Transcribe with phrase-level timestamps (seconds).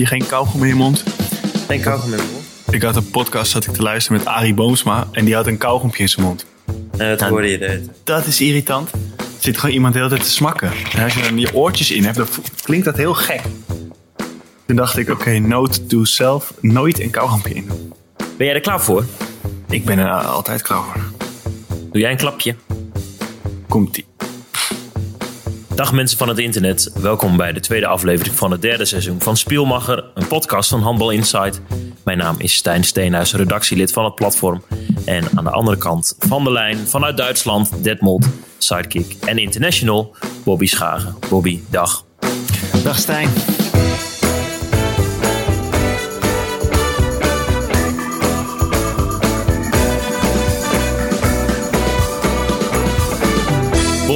[0.00, 1.04] je geen kauwgom in je mond?
[1.66, 2.44] Geen kauwgom in mijn mond.
[2.70, 5.58] Ik had een podcast zat ik te luisteren met Arie Boomsma en die had een
[5.58, 6.46] kauwgompje in zijn mond.
[6.96, 8.90] En dat hoorde je Dat is irritant.
[8.92, 8.98] Er
[9.38, 10.72] zit gewoon iemand de hele tijd te smakken.
[10.92, 12.26] En als je dan je oortjes in hebt, dan
[12.62, 13.40] klinkt dat heel gek.
[14.66, 17.92] Toen dacht ik, oké, note to self, nooit een kauwgompje in doen.
[18.36, 19.04] Ben jij er klaar voor?
[19.68, 21.02] Ik ben er altijd klaar voor.
[21.92, 22.54] Doe jij een klapje?
[23.68, 24.09] Komt-ie.
[25.74, 29.36] Dag mensen van het internet, welkom bij de tweede aflevering van het derde seizoen van
[29.36, 31.60] Spielmacher, een podcast van Handbal Insight.
[32.04, 34.62] Mijn naam is Stijn Steenhuis, redactielid van het platform.
[35.04, 38.26] En aan de andere kant van de lijn, vanuit Duitsland, Detmold,
[38.58, 41.16] Sidekick en International, Bobby Schagen.
[41.28, 42.04] Bobby, dag.
[42.82, 43.28] Dag Stijn.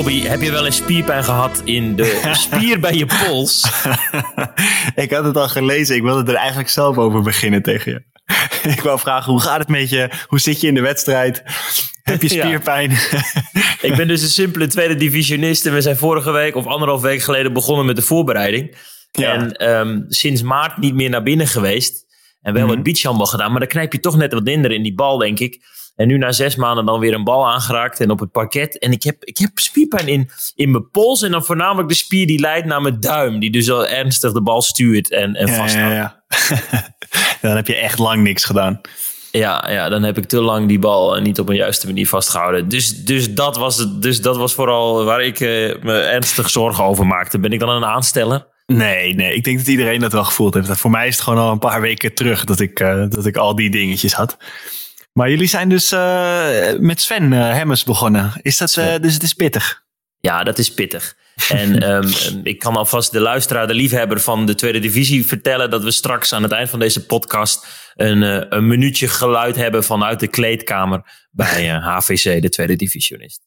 [0.04, 3.70] Bobby, heb je wel eens spierpijn gehad in de spier bij je pols?
[5.04, 5.96] ik had het al gelezen.
[5.96, 8.02] Ik wilde er eigenlijk zelf over beginnen tegen je.
[8.76, 10.08] ik wou vragen, hoe gaat het met je?
[10.26, 11.42] Hoe zit je in de wedstrijd?
[12.02, 12.44] Heb je Ja.
[12.44, 12.90] spierpijn?
[13.80, 17.22] Ik ben dus een simpele tweede divisionist en we zijn vorige week of anderhalf week
[17.22, 18.76] geleden begonnen met de voorbereiding.
[19.12, 19.32] Ja.
[19.32, 22.04] En ehm, sinds maart niet meer naar binnen geweest.
[22.42, 22.74] En wel Mhm.
[22.74, 25.38] wat beachhandbal gedaan, maar dan knijp je toch net wat minder in die bal, denk
[25.38, 25.62] ik.
[25.94, 28.78] En nu na zes maanden dan weer een bal aangeraakt en op het parket.
[28.78, 32.26] En ik heb, ik heb spierpijn in, in mijn pols en dan voornamelijk de spier
[32.26, 33.38] die leidt naar mijn duim.
[33.38, 35.94] Die dus al ernstig de bal stuurt en, en vasthoudt.
[35.94, 36.24] ja, ja.
[37.48, 38.80] dan heb je echt lang niks gedaan.
[39.30, 42.68] Ja, ja, dan heb ik te lang die bal niet op een juiste manier vastgehouden.
[42.68, 46.84] Dus, dus, dat, was het, dus dat was vooral waar ik eh, me ernstig zorgen
[46.84, 47.38] over maakte.
[47.38, 48.46] Ben ik dan een aansteller?
[48.66, 49.34] Nee, nee.
[49.34, 50.78] Ik denk dat iedereen dat wel gevoeld heeft.
[50.78, 53.36] Voor mij is het gewoon al een paar weken terug dat ik, eh, dat ik
[53.36, 54.36] al die dingetjes had.
[55.14, 58.32] Maar jullie zijn dus eh, met Sven eh, Hemmers begonnen.
[58.42, 59.02] Is dat, eh, Sven.
[59.02, 59.82] dus het is pittig.
[60.20, 61.16] Ja, dat is pittig.
[61.48, 62.08] En ehm,
[62.42, 66.32] ik kan alvast de luisteraar, de liefhebber van de tweede divisie vertellen dat we straks
[66.32, 71.26] aan het eind van deze podcast een, eh, een minuutje geluid hebben vanuit de kleedkamer
[71.30, 73.40] bij eh, HVC, de tweede divisionist.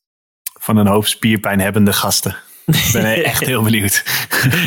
[0.59, 2.35] Van een hoop spierpijn hebbende gasten.
[2.65, 4.03] Ik ben echt heel benieuwd.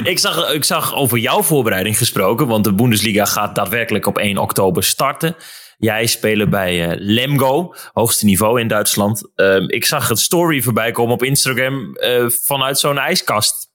[0.05, 4.39] ik, zag, ik zag over jouw voorbereiding gesproken, want de Bundesliga gaat daadwerkelijk op 1
[4.39, 5.37] oktober starten.
[5.81, 9.31] Jij speelt bij eh, Lemgo, hoogste niveau in Duitsland.
[9.35, 13.69] Ehm, ik zag het story voorbij komen op Instagram eh, vanuit zo'n ijskast.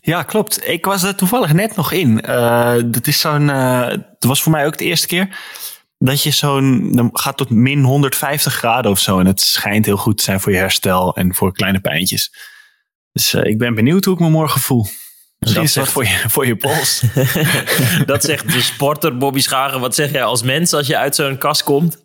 [0.00, 0.68] Ja, klopt.
[0.68, 2.20] Ik was er toevallig net nog in.
[2.20, 3.48] Eh, dat is zo'n.
[3.48, 5.38] het was voor mij ook de eerste keer
[5.98, 6.92] dat je zo'n.
[6.92, 9.18] Dan gaat tot min 150 graden of zo.
[9.18, 12.34] En het schijnt heel goed te zijn voor je herstel en voor kleine pijntjes.
[13.12, 14.86] Dus ik ben benieuwd hoe ik me morgen voel.
[15.42, 17.02] Misschien Dat zegt- voor je, voor je pols.
[18.06, 19.80] dat zegt de sporter Bobby Schagen.
[19.80, 22.00] Wat zeg jij als mens als je uit zo'n kast komt?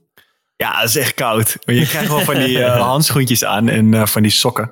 [0.55, 1.57] ja, het is echt koud.
[1.65, 4.71] Je krijgt wel van die eh, handschoentjes aan en eh, van die sokken.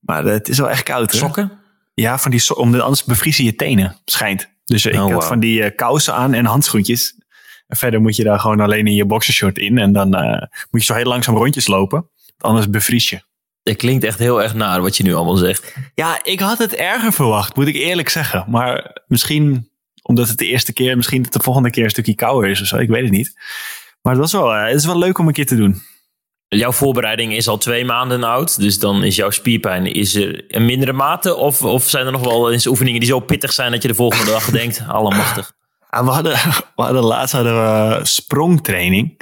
[0.00, 1.12] Maar eh, het is wel echt koud.
[1.12, 1.18] Hè?
[1.18, 1.52] Sokken?
[1.94, 4.50] Ja, van die so omdat anders bevriezen je tenen, schijnt.
[4.64, 5.20] Dus ik Oh, had wauw.
[5.20, 7.14] van die kousen aan en handschoentjes.
[7.66, 9.78] En verder moet je daar gewoon alleen in je boxershort in.
[9.78, 10.08] En dan
[10.70, 12.08] moet je zo heel langzaam rondjes lopen.
[12.38, 13.22] Anders bevries je.
[13.64, 15.76] Het klinkt echt heel erg naar wat je nu allemaal zegt.
[15.94, 18.44] Ja, ik had het erger verwacht, moet ik eerlijk zeggen.
[18.48, 19.68] Maar misschien
[20.02, 22.66] omdat het de eerste keer, misschien dat de volgende keer een stukje kouder is of
[22.66, 22.76] zo.
[22.76, 23.34] Ik weet het niet.
[24.02, 25.82] Maar het, was wel, eh, het is wel leuk om een keer te doen.
[26.48, 28.60] Jouw voorbereiding is al twee maanden oud.
[28.60, 31.34] Dus dan is jouw spierpijn is er een mindere mate?
[31.34, 33.94] Of, of zijn er nog wel eens oefeningen die zo pittig zijn dat je de
[33.94, 35.52] volgende dag denkt, allemachtig.
[35.88, 36.32] Ah, we, hadden,
[36.76, 39.20] we hadden laatst hadden we sprongtraining.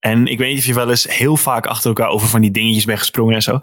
[0.00, 2.50] En ik weet niet of je wel eens heel vaak achter elkaar over van die
[2.50, 3.58] dingetjes bent gesprongen en zo.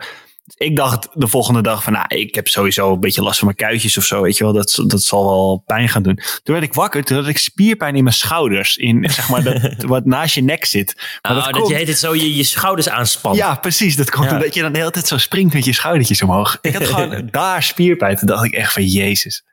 [0.45, 3.45] Dus ik dacht de volgende dag van, nou, ik heb sowieso een beetje last van
[3.47, 4.53] mijn kuitjes of zo, weet je wel.
[4.53, 6.15] Dat, dat zal wel pijn gaan doen.
[6.43, 8.77] Toen werd ik wakker, toen had ik spierpijn in mijn schouders.
[8.77, 10.93] In, zeg maar, dat, wat naast je nek zit.
[10.95, 13.35] Maar Ah, dat dat, komt- je heet het zo je, je schouders aanspant.
[13.35, 13.95] ja, precies.
[13.95, 14.35] Dat komt Ja.
[14.35, 16.57] omdat je dan de hele tijd zo springt met je schoudertjes omhoog.
[16.61, 18.15] Ik had gewoon daar spierpijn.
[18.15, 19.43] Toen dacht ik echt van, jezus.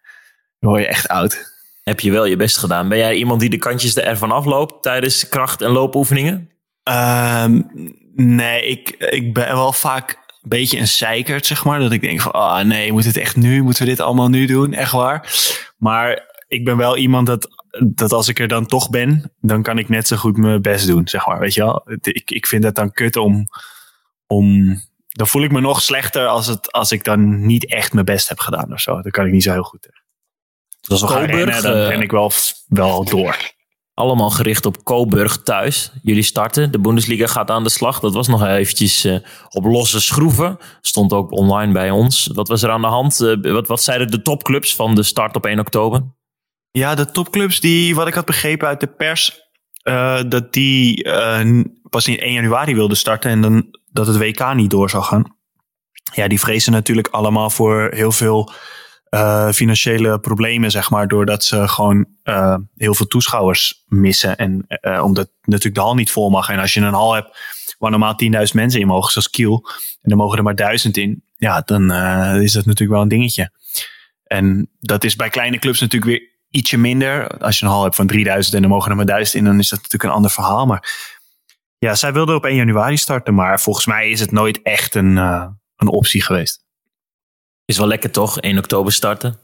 [0.60, 1.50] Dan word je echt oud.
[1.82, 2.88] Heb je wel je best gedaan.
[2.88, 6.50] Ben jij iemand die de kantjes er ervan afloopt tijdens kracht- en loopoefeningen?
[6.82, 7.62] Ehm,
[8.14, 10.10] nee, ik, ik ben wel vaak
[10.42, 11.80] een beetje een zeikert, zeg maar.
[11.80, 13.62] Dat ik denk van, ah nee, moet het echt nu?
[13.62, 14.72] Moeten we dit allemaal nu doen?
[14.72, 15.32] Echt waar.
[15.76, 17.48] Maar ik ben wel iemand dat,
[17.84, 20.86] dat als ik er dan toch ben, dan kan ik net zo goed mijn best
[20.86, 21.38] doen, zeg maar.
[21.38, 21.82] Weet je wel?
[22.00, 23.48] Ik, ik vind het dan kut om,
[24.26, 24.76] om...
[25.08, 28.28] Dan voel ik me nog slechter als, het, als ik dan niet echt mijn best
[28.28, 29.02] heb gedaan of zo.
[29.02, 30.02] Dan kan ik niet zo heel goed tegen.
[30.80, 32.30] Dus als we gaan rennen, dan eh, ren ik wel,
[32.68, 33.36] wel door.
[33.94, 35.92] Allemaal gericht op Coburg thuis.
[36.02, 36.72] Jullie starten.
[36.72, 38.00] De Bundesliga gaat aan de slag.
[38.00, 39.16] Dat was nog eventjes eh,
[39.48, 40.58] op losse schroeven.
[40.80, 42.30] Stond ook online bij ons.
[42.34, 43.20] Wat was er aan de hand?
[43.20, 46.02] Eh, wat, wat zeiden de topclubs van de start op 1 oktober?
[46.70, 49.40] Ja, de topclubs die, wat ik had begrepen uit de pers,
[49.82, 51.08] eh, dat die
[51.88, 55.36] pas in 1 januari wilden starten en dan dat het WK niet door zou gaan.
[56.14, 58.52] Ja, die vrezen natuurlijk allemaal voor heel veel
[59.14, 64.36] uh, financiële problemen, zeg maar, doordat ze gewoon uh, heel veel toeschouwers missen.
[64.36, 66.48] En uh, omdat natuurlijk de hal niet vol mag.
[66.48, 67.38] En als je een hal hebt
[67.78, 69.68] waar normaal 10.000 mensen in mogen, zoals Kiel,
[70.02, 71.92] en dan mogen er maar duizend in, ja, dan
[72.40, 73.50] is dat natuurlijk wel een dingetje.
[74.24, 77.26] En dat is bij kleine clubs natuurlijk weer ietsje minder.
[77.38, 79.58] Als je een hal hebt van 3000 en er mogen er maar 1000 in, dan
[79.58, 80.66] is dat natuurlijk een ander verhaal.
[80.66, 81.14] Maar
[81.78, 85.16] ja, zij wilden op 1 januari starten, maar volgens mij is het nooit echt een,
[85.76, 86.61] een optie geweest.
[87.72, 89.38] Is wel lekker toch, 1 oktober starten?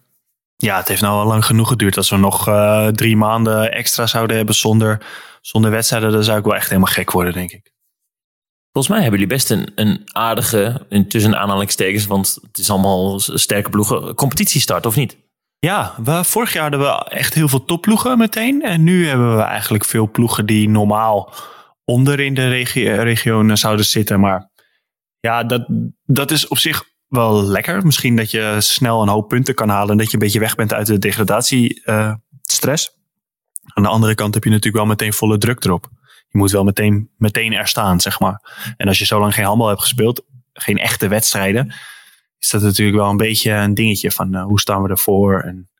[0.57, 1.97] Ja, het heeft nou al lang genoeg geduurd.
[1.97, 5.07] Als we nog uh, drie maanden extra zouden hebben zonder,
[5.41, 7.73] zonder wedstrijden, dan zou ik wel echt helemaal gek worden, denk ik.
[8.73, 13.71] Volgens mij hebben jullie best een, een aardige, tussen aanhalingstekens, want het is allemaal sterke
[13.71, 15.17] ploegen, competitiestart, of niet?
[15.59, 18.63] Ja, we, vorig jaar hadden we echt heel veel topploegen meteen.
[18.63, 21.33] En nu hebben we eigenlijk veel ploegen die normaal
[21.85, 24.21] onder in de regio, regio zouden zitten.
[24.21, 24.51] Maar
[25.21, 25.67] ja, dat,
[26.05, 27.85] dat is op zich wel lekker.
[27.87, 30.55] Misschien dat je snel een hoop punten kan halen en dat je een beetje weg
[30.55, 32.89] bent uit de degradatiestress.
[32.89, 35.89] Uh, Aan de andere kant heb je natuurlijk wel meteen volle druk erop.
[36.29, 38.73] Je moet wel meteen, meteen er staan, zeg maar.
[38.77, 41.75] En als je zo lang geen handbal hebt gespeeld, geen echte wedstrijden,
[42.39, 45.41] is dat natuurlijk wel een beetje een dingetje van uh, hoe staan we ervoor.
[45.41, 45.71] En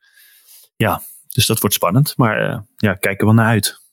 [0.75, 2.13] ja, dus dat wordt spannend.
[2.17, 3.88] Maar uh, ja, kijken we wel naar uit.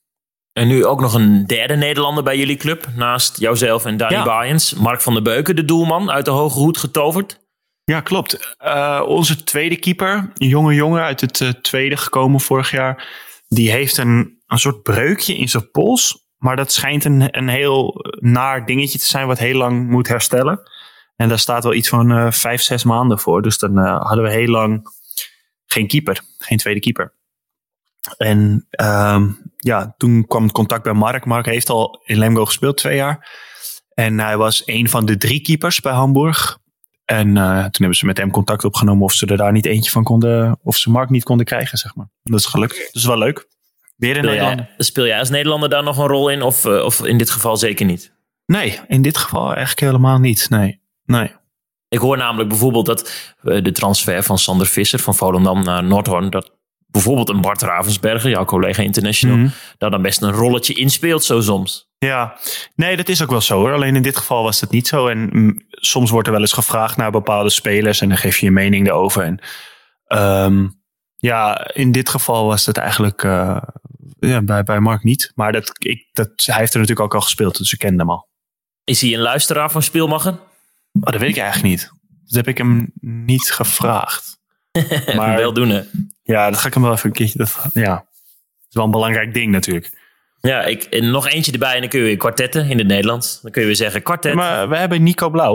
[0.56, 2.86] En nu ook nog een derde Nederlander bij jullie club.
[2.94, 4.58] Naast jouzelf en Danny ja.
[4.76, 7.40] Mark van der Beuken, de doelman, uit de Hoge Hoed getoverd.
[7.84, 8.56] Ja, klopt.
[8.64, 13.08] Uh, onze tweede keeper, een jonge jongen uit het uh, tweede gekomen vorig jaar.
[13.48, 16.28] Die heeft een, een soort breukje in zijn pols.
[16.36, 20.60] Maar dat schijnt een, een heel naar dingetje te zijn wat heel lang moet herstellen.
[21.16, 23.42] En daar staat wel iets van uh, vijf, zes maanden voor.
[23.42, 24.88] Dus dan hadden we heel lang
[25.66, 27.14] geen keeper, geen tweede keeper.
[28.16, 31.24] En um, ja, toen kwam het contact bij Mark.
[31.24, 33.28] Mark heeft al in Lemgo gespeeld twee jaar.
[33.94, 36.58] En hij was een van de drie keepers bij Hamburg.
[37.04, 39.90] En uh, toen hebben ze met hem contact opgenomen of ze er daar niet eentje
[39.90, 42.08] van konden, of ze Mark niet konden krijgen, zeg maar.
[42.22, 42.76] Dat is gelukt.
[42.76, 43.48] Dat is wel leuk.
[43.96, 44.58] Weer in speel Nederland.
[44.58, 47.30] Jij, speel jij als Nederlander daar nog een rol in, of, uh, of in dit
[47.30, 48.14] geval zeker niet?
[48.46, 50.50] Nee, in dit geval eigenlijk helemaal niet.
[50.50, 51.32] Nee, nee.
[51.88, 56.30] Ik hoor namelijk bijvoorbeeld dat uh, de transfer van Sander Visser van Volendam naar Noordhoorn,
[56.30, 60.90] dat bijvoorbeeld een Bart Ravensberger, jouw collega international, mm daar dan best een rolletje in
[60.90, 61.88] speelt zo soms.
[61.98, 62.38] Ja,
[62.74, 63.72] nee, dat is ook wel zo hoor.
[63.72, 65.06] Alleen in dit geval was het niet zo.
[65.08, 68.46] En mm, soms wordt er wel eens gevraagd naar bepaalde spelers en dan geef je
[68.46, 69.22] je mening erover.
[69.22, 69.40] En
[70.18, 70.82] um,
[71.16, 73.62] ja, in dit geval was het eigenlijk uh,
[74.18, 75.32] ja, bij, bij Mark niet.
[75.34, 78.10] Maar dat, ik, dat, hij heeft er natuurlijk ook al gespeeld, dus ik kende hem
[78.10, 78.28] al.
[78.84, 80.32] Is hij een luisteraar van Spielmacher?
[80.32, 81.90] Oh, dat weet ik eigenlijk niet.
[82.24, 84.38] Dat heb ik hem niet gevraagd.
[85.16, 85.82] maar wel doen, hè?
[86.26, 87.38] Ja, dat ga ik hem wel even een keertje.
[87.38, 89.90] Dat, ja, dat is wel een belangrijk ding natuurlijk.
[90.40, 93.40] Ja, ik, en nog eentje erbij en dan kun je weer kwartetten in het Nederlands.
[93.40, 94.34] Dan kun je weer zeggen kwartet.
[94.34, 95.54] maar we hebben Nico Blauw.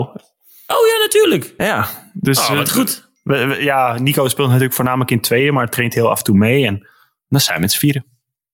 [0.66, 1.54] Oh ja, natuurlijk.
[1.56, 2.38] Ja, dus.
[2.38, 3.10] Oh, wat uh, goed.
[3.22, 6.66] We, ja, Nico speelt natuurlijk voornamelijk in tweede, maar traint heel af en toe mee.
[6.66, 6.88] En
[7.28, 8.04] dan zijn we met z'n vieren.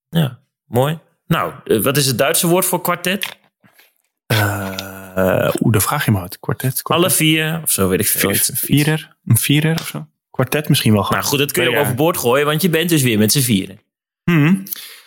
[0.08, 0.98] Ja, mooi.
[1.26, 3.36] Nou, uh, wat is het Duitse woord voor kwartet?
[4.32, 6.38] Uh, Oeh, dan vraag je me uit.
[6.38, 7.04] Kwartet, kwartet.
[7.06, 8.34] Alle vier, of zo weet ik veel.
[8.34, 10.06] Vierer, een vierer of zo
[10.44, 13.02] kwartet misschien wel Nou goed, dat kun je ook overboord gooien, want je bent dus
[13.02, 13.80] weer met z'n vieren.
[14.24, 14.62] Hmm.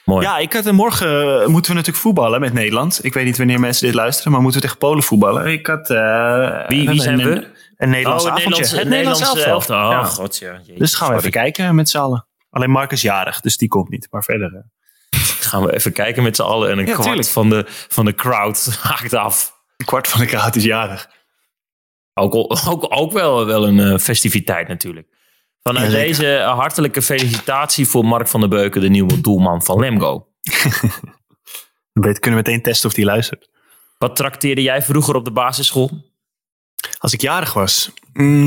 [0.06, 0.26] Mooi.
[0.26, 3.00] Ja, ik had, morgen moeten we natuurlijk voetballen met Nederland.
[3.04, 5.46] Ik weet niet wanneer mensen dit luisteren, maar moeten we tegen Polen voetballen.
[5.46, 5.90] Ik had...
[5.90, 7.48] Uh, wie, wie zijn we?
[7.78, 8.78] Een Nederlands oh, avondje.
[8.78, 9.86] Het Nederlandse elftal.
[9.86, 10.04] Oh, ja.
[10.04, 10.52] god ja.
[10.52, 12.28] Jezus, dus gaan we even kijken met z'n allen.
[12.50, 14.08] Alleen Mark is jarig, dus die komt niet.
[14.12, 14.54] Maar verder...
[14.54, 14.60] Uh.
[15.40, 18.78] Gaan we even kijken met z'n allen en een kwart van de, van de crowd
[18.82, 19.54] haakt af.
[19.78, 21.10] Een kwart van de crowd is jarig.
[22.14, 22.36] Ook,
[22.70, 25.21] ook, ook wel, wel een festiviteit natuurlijk.
[25.64, 26.26] Vanuit deze
[26.56, 30.28] hartelijke felicitatie voor Mark van der Beuken, de nieuwe doelman van Lemgo.
[31.94, 33.50] We kunnen meteen testen of hij luistert.
[33.98, 35.92] Wat trakteerde jij vroeger op de basisschool?
[36.98, 37.92] Als ik jarig was.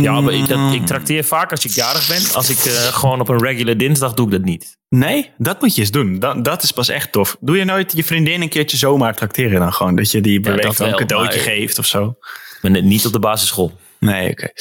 [0.01, 2.35] Ja, maar ik, dat, ik trakteer vaak als ik jarig ben.
[2.35, 4.79] Als ik uh, gewoon op een regular dinsdag doe ik dat niet.
[4.89, 6.19] Nee, dat moet je eens doen.
[6.19, 7.37] Dat, dat is pas echt tof.
[7.41, 9.97] Doe je nooit je vriendin een keertje zomaar trakteren dan gewoon?
[9.97, 12.17] Dat je die een cadeautje geeft of zo?
[12.63, 13.73] Maar niet op de basisschool.
[13.99, 14.33] Nee, oké.
[14.33, 14.53] Okay.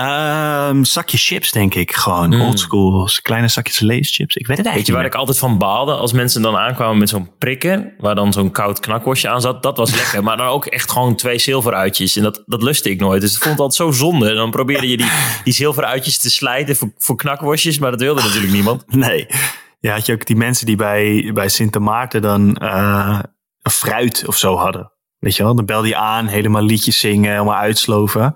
[0.00, 1.92] Um, zakje chips, denk ik.
[1.92, 2.40] Gewoon mm.
[2.40, 3.08] oldschool.
[3.22, 4.36] Kleine zakjes leeschips.
[4.36, 5.92] Ik weet het eigenlijk Weet je waar ik altijd van baalde?
[5.92, 7.94] Als mensen dan aankwamen met zo'n prikken.
[7.98, 9.62] Waar dan zo'n koud knakworstje aan zat.
[9.62, 10.22] Dat was lekker.
[10.22, 12.16] maar dan ook echt gewoon twee zilveruitjes.
[12.16, 13.20] En dat, dat lustte ik nooit.
[13.20, 14.34] Dus ik vond het altijd zo zonde.
[14.34, 15.10] Dan probeerde je die,
[15.44, 17.78] die zilveruitjes te slijten voor, voor knakworstjes.
[17.78, 18.84] Maar dat wilde natuurlijk niemand.
[18.96, 19.26] Nee.
[19.80, 23.20] Ja, had je ook die mensen die bij, bij Sint Maarten dan uh,
[23.62, 24.92] een fruit of zo hadden.
[25.18, 25.54] Weet je wel?
[25.54, 28.34] Dan belde je aan, helemaal liedjes zingen, helemaal uitsloven.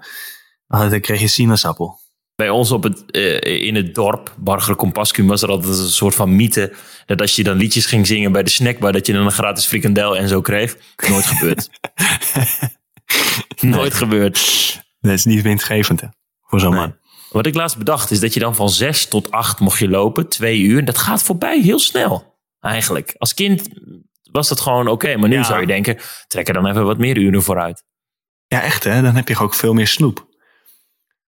[0.70, 1.98] Ah, dan kreeg je sinaasappel.
[2.34, 6.14] Bij ons op het, uh, in het dorp, Barger Compascum, was er altijd een soort
[6.14, 6.72] van mythe.
[7.06, 9.66] Dat als je dan liedjes ging zingen bij de snackbar, dat je dan een gratis
[9.66, 10.76] frikandel en zo kreeg.
[11.08, 11.70] Nooit gebeurd.
[13.60, 14.38] Nooit gebeurd.
[15.00, 16.06] Dat is niet winstgevend hè,
[16.42, 16.96] voor zo'n man.
[17.30, 20.28] Wat ik laatst bedacht is dat je dan van zes tot acht mocht je lopen,
[20.28, 20.84] twee uur.
[20.84, 23.14] Dat gaat voorbij heel snel, eigenlijk.
[23.18, 23.68] Als kind
[24.32, 25.16] was dat gewoon oké.
[25.16, 25.42] maar nu Ja.
[25.44, 27.84] zou je denken, trek er dan even wat meer uren vooruit.
[28.46, 29.02] Ja, echt hè.
[29.02, 30.28] Dan heb je ook veel meer snoep.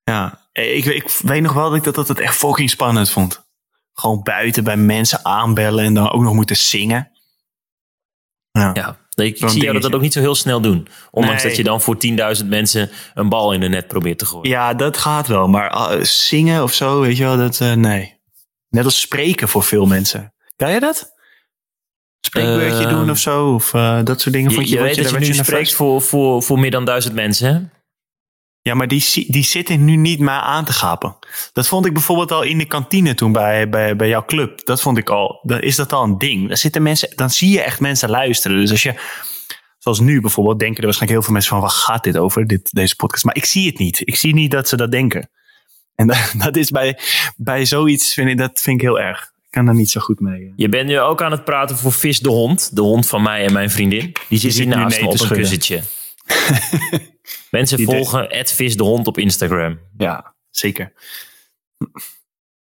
[0.03, 3.45] Ja, ik, ik weet nog wel dat ik dat, dat het echt fucking spannend vond.
[3.93, 7.12] Gewoon buiten bij mensen aanbellen en dan ook nog moeten zingen.
[8.51, 8.69] Ja.
[8.74, 10.88] Ja, ik, zie jou dat dat ook niet zo heel snel doen.
[11.12, 11.51] Ondanks Nee.
[11.51, 11.98] dat je dan voor
[12.41, 14.50] 10.000 mensen een bal in de net probeert te gooien.
[14.50, 15.48] Ja, dat gaat wel.
[15.48, 18.22] Maar ah, zingen of zo, weet je wel, dat eh, nee.
[18.69, 20.33] Net als spreken voor veel mensen.
[20.55, 21.13] Kan je dat?
[22.19, 23.53] Spreekbeurtje Ehm, doen of zo?
[23.53, 24.51] Of eh, dat soort dingen.
[24.51, 27.53] Je, je word weet dat je nu spreekt voor, voor, voor meer dan duizend mensen,
[27.53, 27.81] hè?
[28.63, 31.15] Ja, maar die, die zitten nu niet maar aan te gapen.
[31.53, 34.65] Dat vond ik bijvoorbeeld al in de kantine toen bij, bij, bij jouw club.
[34.65, 36.48] Dat vond ik al, dan is dat al een ding.
[36.48, 38.58] Daar zitten mensen, dan zie je echt mensen luisteren.
[38.58, 38.93] Dus als je,
[39.77, 42.70] zoals nu bijvoorbeeld, denken er waarschijnlijk heel veel mensen van, waar gaat dit over, dit,
[42.74, 43.24] deze podcast?
[43.24, 44.01] Maar ik zie het niet.
[44.03, 45.29] Ik zie niet dat ze dat denken.
[45.96, 47.00] En dat, dat is bij,
[47.36, 49.20] bij zoiets, vind ik, dat vind ik heel erg.
[49.20, 50.53] Ik kan daar niet zo goed mee.
[50.55, 52.75] Je bent nu ook aan het praten voor Vis de hond.
[52.75, 54.12] De hond van mij en mijn vriendin.
[54.29, 55.82] Die zit hier naast me op een kussentje.
[57.51, 59.80] Mensen Die volgen Vis de hond op Instagram.
[59.98, 60.94] Ja, zeker.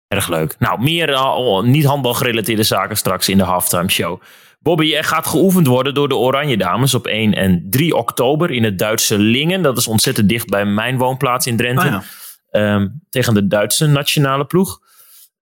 [0.09, 0.57] Erg leuk.
[0.59, 4.21] Nou, meer uh, niet handbal gerelateerde zaken straks in de halftime show.
[4.61, 8.65] Bobby, er gaat geoefend worden door de Oranje Dames op 1 en 3 oktober in
[8.65, 9.62] het Duitse Lingen.
[9.62, 11.87] Dat is ontzettend dicht bij mijn woonplaats in Drenthe.
[11.87, 12.03] Oh ja.
[12.50, 14.81] Ehm, tegen de Duitse nationale ploeg.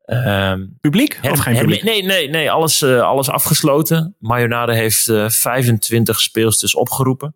[0.04, 1.18] Ehm, Publiek?
[1.22, 1.82] Her- of geen her- publiek?
[1.82, 4.16] nee, nee, nee, alles, eh, alles afgesloten.
[4.18, 7.34] Marjonade heeft eh 25 speelsters opgeroepen.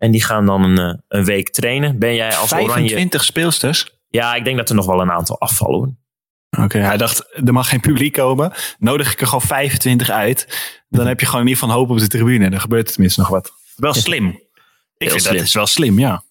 [0.00, 1.98] En die gaan dan een, eh, een week trainen.
[1.98, 2.68] Ben jij als Oranje...
[2.70, 3.90] 25 speelsters?
[4.08, 6.64] Ja, ik denk dat er nog wel een aantal afvallen hoor.
[6.64, 8.52] Oké, hij dacht, er mag geen publiek komen.
[8.78, 10.46] Nodig ik er gewoon 25 uit.
[10.88, 12.50] Dan heb je gewoon in ieder geval hoop op de tribune.
[12.50, 13.52] Dan gebeurt er tenminste nog wat.
[13.76, 14.26] Wel slim.
[14.96, 15.36] Ik vind slim.
[15.36, 16.22] dat is wel slim, ja.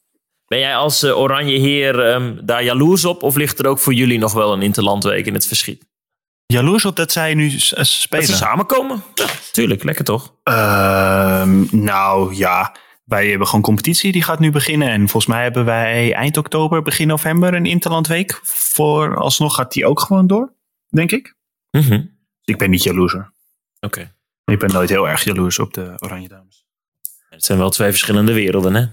[0.48, 3.24] Ben jij als eh, Oranje heer ehm, daar jaloers op?
[3.24, 5.86] Of ligt er ook voor jullie nog wel een interlandweek in het verschiet?
[6.46, 8.26] Jaloers op dat zij nu s- eh, Dat spelen.
[8.26, 9.04] ze samenkomen?
[9.16, 9.84] Ja, tuurlijk.
[9.84, 10.34] Lekker toch?
[10.44, 12.76] Ehm, nou ja,
[13.10, 14.12] wij hebben gewoon competitie.
[14.12, 14.90] Die gaat nu beginnen.
[14.90, 18.40] En volgens mij hebben wij eind oktober, begin november een Interlandweek.
[18.44, 20.54] Voor alsnog gaat die ook gewoon door,
[20.90, 21.36] denk ik.
[21.72, 22.02] Mhm.
[22.44, 23.34] Ik ben niet jaloers hoor.
[23.80, 24.14] Oké.
[24.46, 26.66] Ik ben nooit heel erg jaloers op de Oranje Dames.
[27.30, 28.86] Het zijn wel twee verschillende werelden, hè?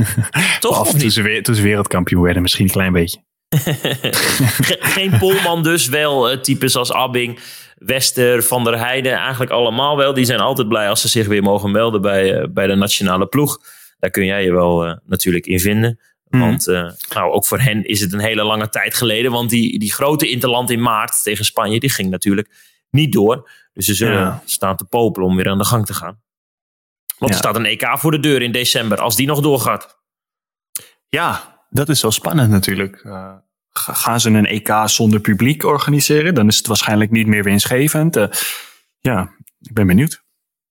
[0.60, 0.80] toch?
[0.80, 3.22] Of toen ze, toen ze wereldkampioen werden, misschien een klein beetje.
[3.48, 7.38] Ge- Geen Polman dus, wel eh, types als Abbing,
[7.86, 9.12] Wester, Van der Heijden.
[9.12, 10.14] Eigenlijk allemaal wel.
[10.14, 13.26] Die zijn altijd blij als ze zich weer mogen melden bij, eh, bij de nationale
[13.26, 13.58] ploeg.
[13.98, 16.00] Daar kun jij je wel eh, natuurlijk in vinden.
[16.28, 16.42] Mhm.
[16.42, 19.30] Want eh, nou, ook voor hen is het een hele lange tijd geleden.
[19.30, 22.48] Want die, die grote interland in maart tegen Spanje, die ging natuurlijk
[22.90, 23.50] niet door.
[23.72, 24.42] Dus ze zullen Ja.
[24.44, 26.22] staan te popelen om weer aan de gang te gaan.
[27.18, 28.98] Want er staat een EK voor de deur in december.
[29.00, 29.98] Als die nog doorgaat.
[31.08, 32.98] Ja, dat is wel spannend natuurlijk.
[33.02, 33.43] Ga-
[33.78, 36.34] gaan ze een EK zonder publiek organiseren?
[36.34, 38.16] Dan is het waarschijnlijk niet meer winstgevend.
[38.16, 38.26] Eh,
[38.98, 40.22] ja, ik ben benieuwd.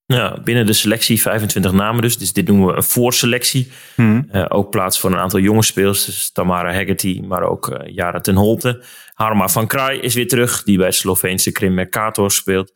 [0.05, 2.17] Ja, binnen de selectie 25 namen dus.
[2.17, 3.72] Dus dit noemen we een voorselectie.
[3.95, 4.27] Hmm.
[4.31, 6.05] Eh, ook plaats voor een aantal jonge speels.
[6.05, 8.83] Dus Tamara Haggerty, maar ook eh Jara ten Holte.
[9.13, 10.63] Harma van Kraai is weer terug.
[10.63, 12.72] Die bij het Sloveense Krim Mercator speelt.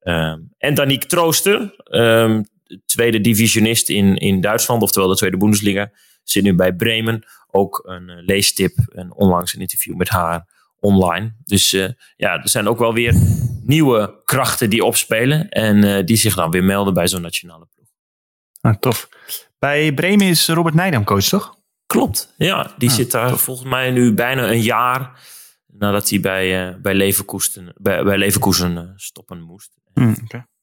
[0.00, 1.74] Ehm, en Danique Trooster.
[1.84, 2.42] ehm,
[2.86, 4.82] tweede divisionist in, in Duitsland.
[4.82, 5.90] Oftewel de tweede Bundesliga.
[6.22, 7.24] Zit nu bij Bremen.
[7.50, 8.78] Ook een eh, leestip.
[8.94, 10.46] En onlangs een interview met haar
[10.80, 11.34] online.
[11.44, 13.14] Dus eh, ja, er zijn ook wel weer
[13.64, 15.48] nieuwe krachten die opspelen.
[15.48, 17.88] En eh, die zich dan weer melden bij zo'n nationale ploeg.
[18.60, 19.08] Ah, tof.
[19.58, 21.58] Bij Bremen is Robert Nijdam coach, toch?
[21.86, 22.74] Klopt, ja.
[22.78, 25.20] Die Ah, zit daar volgens mij nu bijna een jaar
[25.66, 29.70] nadat hij bij, eh bij Leverkusen, bij, bij Leverkusen stoppen moest.
[29.94, 30.16] Hmm.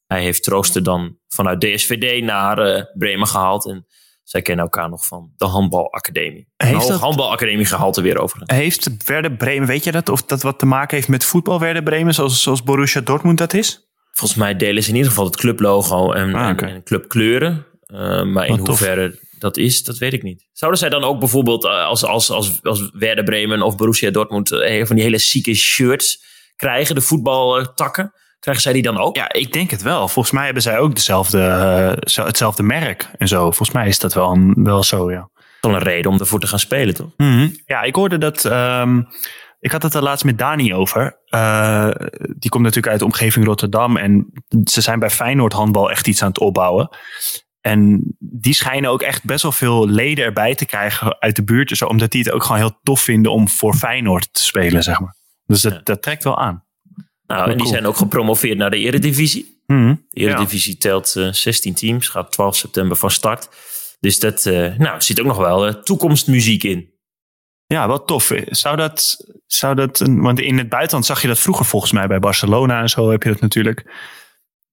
[0.07, 3.65] Hij heeft Troosten dan vanuit DSVD naar Bremen gehaald.
[3.65, 3.85] En
[4.29, 6.47] zij kennen elkaar nog van de handbalacademie.
[6.57, 8.59] Heeft dat- handbalacademie gehalte weer overigens.
[8.59, 10.09] Heeft Werder Bremen, weet je dat?
[10.09, 13.53] Of dat wat te maken heeft met voetbal Werder Bremen, zoals, zoals Borussia Dortmund dat
[13.53, 13.87] is?
[14.11, 17.65] Volgens mij delen ze in ieder geval het clublogo en, Ah, en- clubkleuren.
[17.85, 18.67] Eh, maar in tof.
[18.67, 20.47] hoeverre dat is, dat weet ik niet.
[20.53, 24.51] Zouden zij dan ook bijvoorbeeld eh, als, als, als, als Werder Bremen of Borussia Dortmund
[24.51, 26.23] eh, van die hele zieke shirts
[26.55, 28.13] krijgen, de voetbaltakken?
[28.39, 29.15] Krijgen zij die dan ook?
[29.15, 30.07] Ja, ik denk het wel.
[30.07, 33.41] Volgens mij hebben zij ook dezelfde, eh, hetzelfde merk en zo.
[33.41, 35.29] Volgens mij is dat wel, een- wel zo, ja.
[35.61, 37.09] Wel een reden om ervoor te gaan spelen, toch?
[37.17, 37.49] Mhm.
[37.65, 38.45] Ja, ik hoorde dat.
[38.45, 39.01] ehm,
[39.59, 41.19] ik had het er laatst met Dani over.
[41.25, 41.89] Eh,
[42.37, 43.97] die komt natuurlijk uit de omgeving Rotterdam.
[43.97, 44.31] En
[44.63, 46.89] ze zijn bij Feyenoord handbal echt iets aan het opbouwen.
[47.61, 51.77] En die schijnen ook echt best wel veel leden erbij te krijgen uit de buurt.
[51.77, 54.99] Zo, omdat die het ook gewoon heel tof vinden om voor Feyenoord te spelen, zeg
[54.99, 55.15] maar.
[55.45, 56.65] Dus dat trekt wel aan.
[57.27, 57.69] Nou, en die cool.
[57.69, 59.61] zijn ook gepromoveerd naar de Eredivisie.
[59.65, 59.95] Mhm.
[60.09, 63.49] De Eredivisie telt eh, 16 teams, gaat 12 september van start.
[63.99, 66.95] Dus dat eh, nou, zit ook nog wel eh, toekomstmuziek in.
[67.65, 68.31] Ja, wat tof.
[68.45, 72.19] Zou dat, zou dat want in het buitenland zag je dat vroeger volgens mij bij
[72.19, 73.85] Barcelona en zo heb je dat natuurlijk.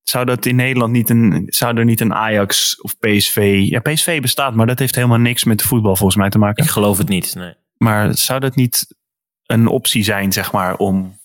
[0.02, 4.20] Zou dat in Nederland niet een, zou er niet een Ajax of PSV, ja PSV
[4.20, 6.64] bestaat, maar dat heeft helemaal niks met voetbal volgens mij te maken.
[6.64, 7.54] Ik geloof het niet, nee.
[7.76, 8.94] Maar zou dat niet
[9.46, 11.18] een optie zijn, zeg maar, om,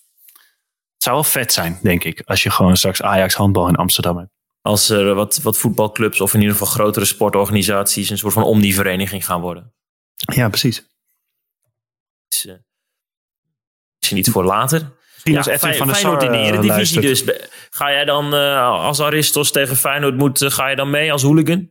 [1.00, 4.16] het zou wel vet zijn, denk ik, als je gewoon straks Ajax handbal in Amsterdam
[4.16, 4.30] hebt.
[4.62, 9.24] Als er wat, wat voetbalclubs of in ieder geval grotere sportorganisaties een soort van omni-vereniging
[9.24, 9.72] gaan worden.
[10.34, 10.86] Ja, precies.
[12.28, 12.54] Is, uh,
[13.98, 14.90] is niet voor later.
[15.14, 17.24] Misschien als Edwin van der Feyenoord in de eh, Eredivisie dus.
[17.70, 21.22] Ga jij dan, eh, als Aristos tegen Feyenoord moet, eh, ga je dan mee als
[21.22, 21.70] hooligan?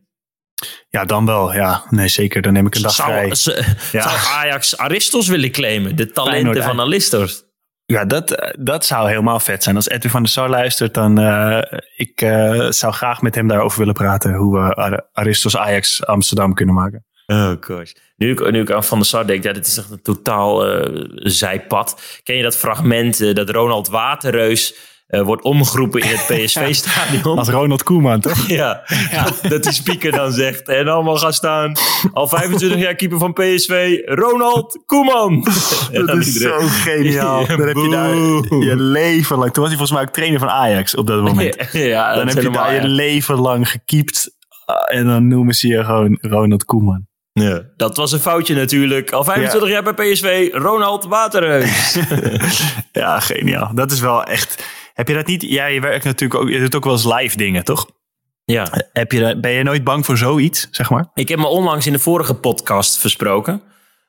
[0.88, 1.54] Ja, dan wel.
[1.54, 2.42] Ja, nee, zeker.
[2.42, 3.34] Dan neem ik een dag vrij.
[3.34, 4.02] Zou, ze- Ja.
[4.02, 5.96] zou Ajax Aristos willen claimen?
[5.96, 7.44] De talenten Feyenoord, van Aristos.
[7.90, 9.76] Ja, dat, dat zou helemaal vet zijn.
[9.76, 11.62] Als Edwin van der Sar luistert, dan uh,
[11.96, 14.34] ik uh, zou graag met hem daarover willen praten.
[14.34, 17.04] Hoe we Ar Aristos Ajax Amsterdam kunnen maken.
[17.26, 17.92] Oh gosh.
[18.16, 20.68] Nu ik, nu ik aan Van der Sar denk, ja, dit is echt een totaal
[20.68, 22.20] uh, zijpad.
[22.22, 24.74] Ken je dat fragment dat Ronald Waterreus
[25.10, 27.38] uh, wordt omgeroepen in het PSV-stadion?
[27.38, 28.48] Als Ronald Koeman, toch?
[28.48, 29.24] Ja, ja.
[29.24, 30.68] Dat, dat die speaker dan zegt.
[30.68, 31.72] En allemaal gaan staan.
[32.12, 35.40] Al 25 jaar keeper van PSV, Ronald Koeman.
[35.92, 36.60] dat is iedereen.
[36.60, 37.46] zo geniaal.
[37.46, 38.14] Dan heb je daar
[38.64, 39.52] je leven lang...
[39.52, 41.68] Toen was hij volgens mij ook trainer van Ajax op dat moment.
[41.72, 44.38] Ja, ja dan heb je daar je leven lang gekiept.
[44.86, 47.08] En dan noemen ze je gewoon Ronald Koeman.
[47.32, 49.10] Ja, dat was een foutje natuurlijk.
[49.10, 49.74] Al 25 ja.
[49.74, 51.98] jaar bij PSV, Ronald Waterreus.
[52.92, 53.70] ja, geniaal.
[53.74, 54.64] Dat is wel echt...
[55.00, 55.42] Heb je dat niet?
[55.42, 56.48] Ja, je werkt natuurlijk ook...
[56.48, 57.90] Je doet ook wel eens live dingen, toch?
[58.44, 58.88] Ja.
[58.92, 61.10] Heb je, ben je nooit bang voor zoiets, zeg maar?
[61.14, 63.62] Ik heb me onlangs in de vorige podcast versproken.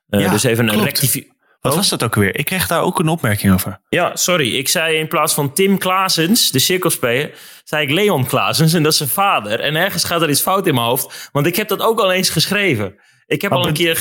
[0.10, 1.34] Uh, ja, dus even een rectificatie.
[1.60, 2.36] Wat was dat ook weer?
[2.36, 3.82] Ik kreeg daar ook een opmerking over.
[3.90, 4.56] Ja, sorry.
[4.56, 7.32] Ik zei in plaats van Tim Klaasens, de cirkelspeler,
[7.64, 9.60] zei ik Leon Klaasens en dat is zijn vader.
[9.60, 12.12] En ergens gaat er iets fout in mijn hoofd, want ik heb dat ook al
[12.12, 12.96] eens geschreven.
[13.26, 13.96] Ik heb maar al een keer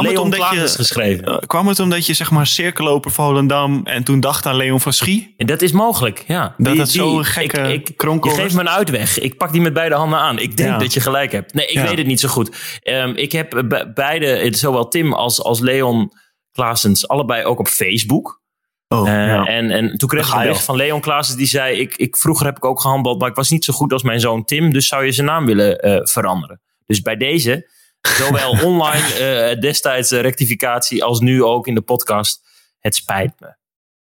[0.00, 1.28] kwam Leon het omdat je, geschreven.
[1.28, 4.92] Uh, kwam het omdat je zeg maar cirkelloper Volendam en toen dacht aan Leon van
[4.92, 5.34] Schie?
[5.36, 6.54] En dat is mogelijk, ja.
[6.58, 9.18] Dat het zo'n gekke ik, ik, kronkel Je geeft me een uitweg.
[9.18, 10.38] Ik pak die met beide handen aan.
[10.38, 10.78] Ik denk Ja.
[10.78, 11.54] dat je gelijk hebt.
[11.54, 11.82] Nee, ik Ja.
[11.88, 12.56] weet het niet zo goed.
[12.82, 16.12] Ehm, ik heb be- beide, zowel Tim als, als Leon
[16.52, 18.42] Klaasens, allebei ook op Facebook.
[18.88, 19.44] Oh, Eh, ja.
[19.44, 22.46] en, en toen kreeg ik een bericht van Leon Klaasens die zei: ik, ik, Vroeger
[22.46, 24.72] heb ik ook gehandbald, maar ik was niet zo goed als mijn zoon Tim.
[24.72, 26.60] Dus zou je zijn naam willen eh, veranderen?
[26.86, 27.70] Dus bij deze,
[28.08, 32.40] zowel online eh, destijds eh, rectificatie als nu ook in de podcast.
[32.78, 33.54] Het spijt me.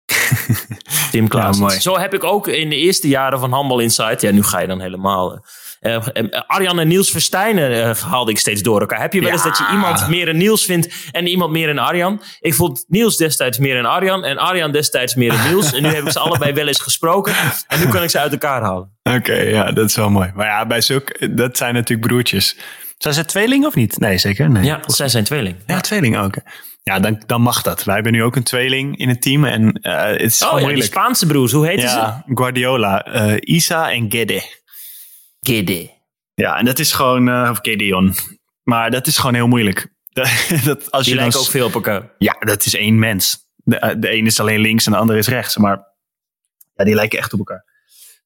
[1.11, 1.27] Tim
[1.57, 1.79] mooi.
[1.79, 4.21] Zo heb ik ook in de eerste jaren van Handbal Insight.
[4.21, 5.45] Ja, nu ga je dan helemaal.
[5.79, 6.07] eh,
[6.47, 9.01] Arjan en Niels Verstijnen eh, haalde ik steeds door elkaar.
[9.01, 9.49] Heb je wel eens Ja.
[9.49, 12.21] dat je iemand meer een Niels vindt en iemand meer een Arjan?
[12.39, 15.73] Ik vond Niels destijds meer een Arjan en Arjan destijds meer een Niels.
[15.73, 17.33] en nu heb ik ze allebei wel eens gesproken.
[17.67, 18.91] En nu kan ik ze uit elkaar halen.
[19.03, 20.31] Oké, ja, dat is wel mooi.
[20.35, 22.57] Maar ja, bij zulk, dat zijn natuurlijk broertjes.
[23.03, 23.99] Zijn ze tweeling of niet?
[23.99, 24.49] Nee, zeker.
[24.49, 24.63] Nee.
[24.63, 25.55] Ja, zij zijn tweeling.
[25.65, 26.35] Ja, tweeling ook.
[26.83, 27.83] Ja, dan, dan mag dat.
[27.83, 30.67] Wij hebben nu ook een tweeling in het team en eh, het is Oh ja,
[30.67, 30.83] die.
[30.83, 31.81] Spaanse broers, hoe ze?
[31.81, 34.41] Ja, Guardiola, eh, Isa en Gede.
[35.39, 35.91] Gede.
[36.33, 38.13] Ja, en dat is gewoon, eh, of Gideon.
[38.63, 39.87] Maar dat is gewoon heel moeilijk.
[40.13, 40.29] Dat,
[40.63, 42.13] dat, als Die je lijken ook veel op elkaar.
[42.17, 43.47] Ja, dat is één mens.
[43.55, 45.57] De, de een is alleen links en de ander is rechts.
[45.57, 45.83] Maar
[46.73, 47.72] ja, die lijken echt op elkaar.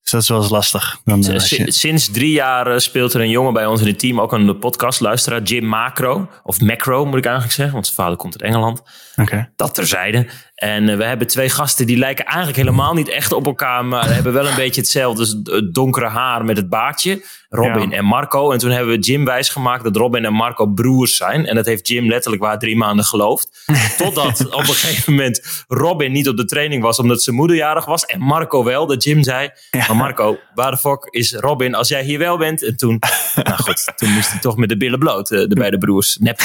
[0.07, 0.99] Dus dat is wel eens lastig.
[1.05, 3.99] Dan, eh, je- Sinds drie jaar eh, speelt er een jongen bij ons in het
[3.99, 6.29] team, ook een podcastluisteraar, Jim Macro.
[6.43, 8.81] Of Macro moet ik eigenlijk zeggen, want zijn vader komt uit Engeland.
[9.15, 9.49] Oké.
[9.55, 10.27] Dat terzijde.
[10.57, 14.13] En eh, we hebben twee gasten die lijken eigenlijk helemaal niet echt op elkaar, maar
[14.13, 15.21] hebben wel een beetje hetzelfde.
[15.21, 17.23] Dus het donkere haar met het baardje.
[17.49, 17.97] Robin Ja.
[17.97, 18.51] en Marco.
[18.51, 21.45] En toen hebben we Jim wijsgemaakt dat Robin en Marco broers zijn.
[21.45, 23.65] En dat heeft Jim letterlijk waar drie maanden geloofd.
[23.97, 27.85] Totdat op een gegeven moment Robin niet op de training was omdat zijn moeder jarig
[27.85, 28.05] was.
[28.05, 28.87] En Marco wel.
[28.87, 32.63] Dat Jim zei, maar Marco, waar de fuck is Robin als jij hier wel bent?
[32.63, 32.99] En toen,
[33.43, 36.17] nou goed, toen moest hij toch met de billen bloot, eh, de beide broers.
[36.19, 36.41] Nep.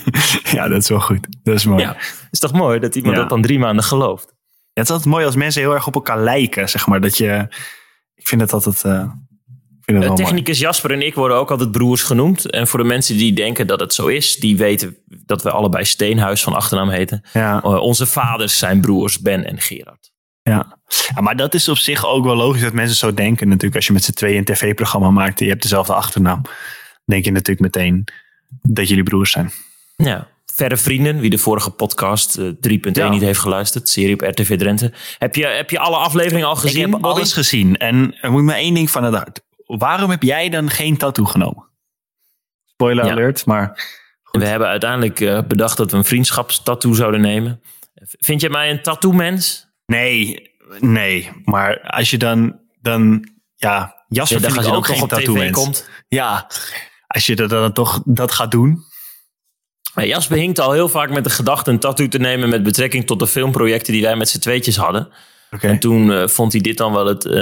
[0.56, 1.26] ja, dat is wel goed.
[1.42, 1.82] Dat is mooi.
[1.82, 1.96] Ja,
[2.30, 4.24] is toch mooi dat iemand dat dan drie maanden gelooft.
[4.28, 7.00] Ja, het is altijd mooi als mensen heel erg op elkaar lijken, zeg maar.
[7.00, 7.46] Dat je,
[8.14, 10.14] ik vind het altijd, ik vind het wel mooi.
[10.14, 12.50] Technicus Jasper en ik worden ook altijd broers genoemd.
[12.50, 15.84] En voor de mensen die denken dat het zo is, die weten dat we allebei
[15.84, 17.22] Steenhuis van achternaam heten.
[17.32, 20.12] Ja, Eh, onze vaders zijn broers Ben en Gerard.
[20.42, 20.78] ja.
[21.14, 23.74] ja, maar dat is op zich ook wel logisch dat mensen zo denken natuurlijk.
[23.76, 26.42] Als je met z'n tweeën een tv-programma maakt en je hebt dezelfde achternaam.
[27.04, 28.04] denk je natuurlijk meteen
[28.62, 29.50] dat jullie broers zijn.
[29.96, 30.28] Ja.
[30.56, 33.08] Verre vrienden, wie de vorige podcast eh, 3.1 Ja.
[33.08, 34.92] niet heeft geluisterd, serie op RTV Drenthe.
[35.18, 36.76] Heb je, heb je alle afleveringen al gezien?
[36.76, 37.06] ik heb Bobby?
[37.06, 39.40] alles gezien en er moet maar één ding van het hart.
[39.66, 41.68] Waarom heb jij dan geen tattoo genomen?
[42.64, 43.10] Spoiler Ja.
[43.10, 43.94] alert, maar
[44.30, 47.60] We hebben uiteindelijk eh, bedacht dat we een vriendschapstattoo zouden nemen.
[48.02, 49.66] Vind je mij een tattoo-mens?
[49.86, 51.30] nee, nee.
[51.44, 54.94] Maar als je dan, dan ja, Jasper Ja, vind als ik je ook dan geen
[54.94, 55.56] toch op tattoo tv mens.
[55.56, 55.88] komt.
[56.08, 56.46] Ja,
[57.06, 58.84] als je dat dan toch dat gaat doen.
[60.04, 63.18] Jasper hinkt al heel vaak met de gedachte een tattoo te nemen met betrekking tot
[63.18, 65.08] de filmprojecten die wij met z'n tweetjes hadden.
[65.60, 67.32] En toen eh, vond hij dit dan wel het, eh,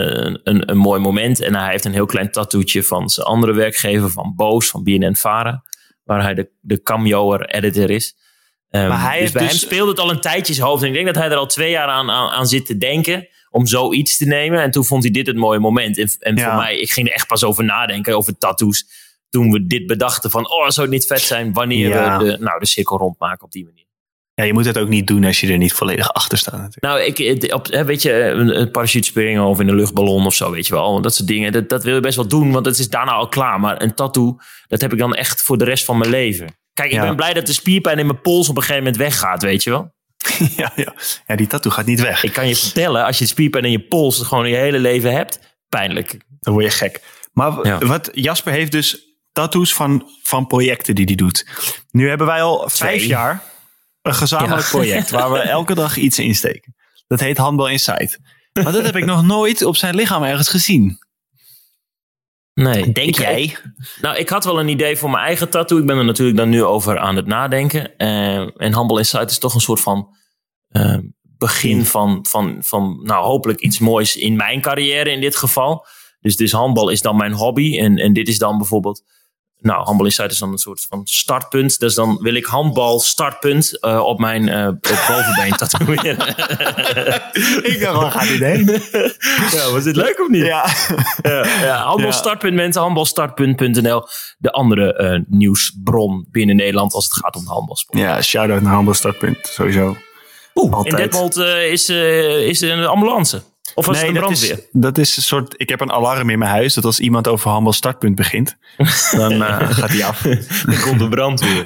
[0.42, 1.40] een, een mooi moment.
[1.40, 5.16] En hij heeft een heel klein tattooetje van zijn andere werkgever, van Boos, van BNN
[5.16, 5.62] Vara.
[6.04, 8.16] Waar hij de, de cameo-editor is.
[8.70, 10.82] Ehm, Maar hij dus bij dus- hem speelde het al een tijdje in zijn hoofd.
[10.82, 13.28] En ik denk dat hij er al twee jaar aan, aan, aan zit te denken
[13.50, 14.62] om zoiets te nemen.
[14.62, 15.98] En toen vond hij dit het mooie moment.
[15.98, 16.44] En, en Ja.
[16.44, 18.86] voor mij, ik ging er echt pas over nadenken, over tattoos.
[19.34, 22.18] Toen we dit bedachten van, oh, zou het niet vet zijn wanneer Ja.
[22.18, 23.84] we de, nou, de cirkel rondmaken op die manier.
[24.34, 26.80] Ja, je moet het ook niet doen als je er niet volledig achter staat natuurlijk.
[26.82, 30.66] Nou, ik, op, weet je, een, parachute springen of in een luchtballon of zo, weet
[30.66, 30.90] je wel.
[30.92, 33.12] Want dat soort dingen, dat, dat wil je best wel doen, want het is daarna
[33.12, 33.60] al klaar.
[33.60, 36.46] Maar een tattoo, dat heb ik dan echt voor de rest van mijn leven.
[36.72, 37.02] Kijk, ik Ja.
[37.02, 39.70] ben blij dat de spierpijn in mijn pols op een gegeven moment weggaat, weet je
[39.70, 39.94] wel.
[40.56, 40.94] ja, ja.
[41.26, 42.22] ja, die tattoo gaat niet weg.
[42.24, 45.58] Ik kan je vertellen, als je spierpijn in je pols gewoon je hele leven hebt,
[45.68, 46.16] pijnlijk.
[46.40, 47.00] Dan word je gek.
[47.32, 47.78] Maar Ja.
[47.78, 51.46] wat Jasper heeft dus tattoos van, van projecten die hij doet.
[51.90, 53.42] Nu hebben wij al vijf jaar
[54.02, 54.68] een gezamenlijk Ja.
[54.68, 56.74] project waar we elke dag iets insteken.
[57.06, 58.18] Dat heet Handbal Insight.
[58.52, 60.98] Maar dat heb ik nog nooit op zijn lichaam ergens gezien.
[62.54, 62.92] Nee.
[62.92, 63.56] Denk Ik- jij?
[64.00, 65.78] Nou, ik had wel een idee voor mijn eigen tattoo.
[65.78, 67.96] Ik ben er natuurlijk dan nu over aan het nadenken.
[67.96, 70.16] Eh, en Humble Insight is toch een soort van
[70.68, 71.84] eh, begin Hmm.
[71.84, 75.86] van, van, van, nou, hopelijk iets moois in mijn carrière in dit geval.
[76.20, 77.78] Dus, dus handbal is dan mijn hobby.
[77.78, 79.02] En, en dit is dan bijvoorbeeld,
[79.64, 81.78] nou, Humble Insight is dan een soort van startpunt.
[81.78, 86.28] Dus dan wil ik handbal startpunt eh, op mijn eh, op bovenbeen tatoeëren.
[87.72, 88.64] Ik dacht, waar gaat dit heen?
[89.52, 90.44] ja, was dit leuk of niet?
[90.44, 90.66] Ja.
[91.22, 94.06] Ja, ja, handbalstartpunt mensen, handbalstartpunt.nl.
[94.38, 97.98] De andere eh, nieuwsbron binnen Nederland als het gaat om de handbalsport.
[97.98, 99.96] ja, shout-out naar Handbal Startpunt, sowieso.
[100.54, 100.96] Oeh, in altijd.
[100.96, 101.88] Detmold eh, is,
[102.48, 103.42] is er een ambulance.
[103.74, 104.50] Of was het een dat brandweer?
[104.58, 105.54] is, dat is een soort.
[105.56, 108.56] Ik heb een alarm in mijn huis dat als iemand over handbal startpunt begint,
[109.16, 110.20] dan eh, gaat hij af.
[110.66, 111.64] Dan komt de brandweer.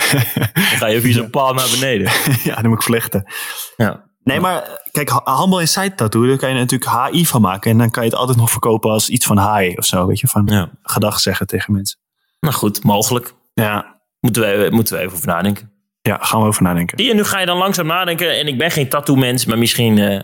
[0.54, 2.12] Dan ga je via zo'n paal naar beneden.
[2.48, 3.32] ja, dan moet ik vlechten.
[3.76, 4.06] Ja.
[4.24, 7.70] Nee, maar kijk, ha- handbal Insight tattoo, daar kan je natuurlijk HI van maken.
[7.70, 10.20] En dan kan je het altijd nog verkopen als iets van HI of zo, weet
[10.20, 10.70] je, van ja.
[10.82, 11.98] gedag zeggen tegen mensen.
[12.40, 13.34] Nou goed, mogelijk.
[13.54, 15.72] Ja, Moeten we, moeten we even over nadenken.
[16.02, 16.98] ja gaan we over nadenken.
[16.98, 18.38] Zie je, nu ga je dan langzaam nadenken.
[18.38, 20.20] En ik ben geen tattoo mens, maar misschien eh,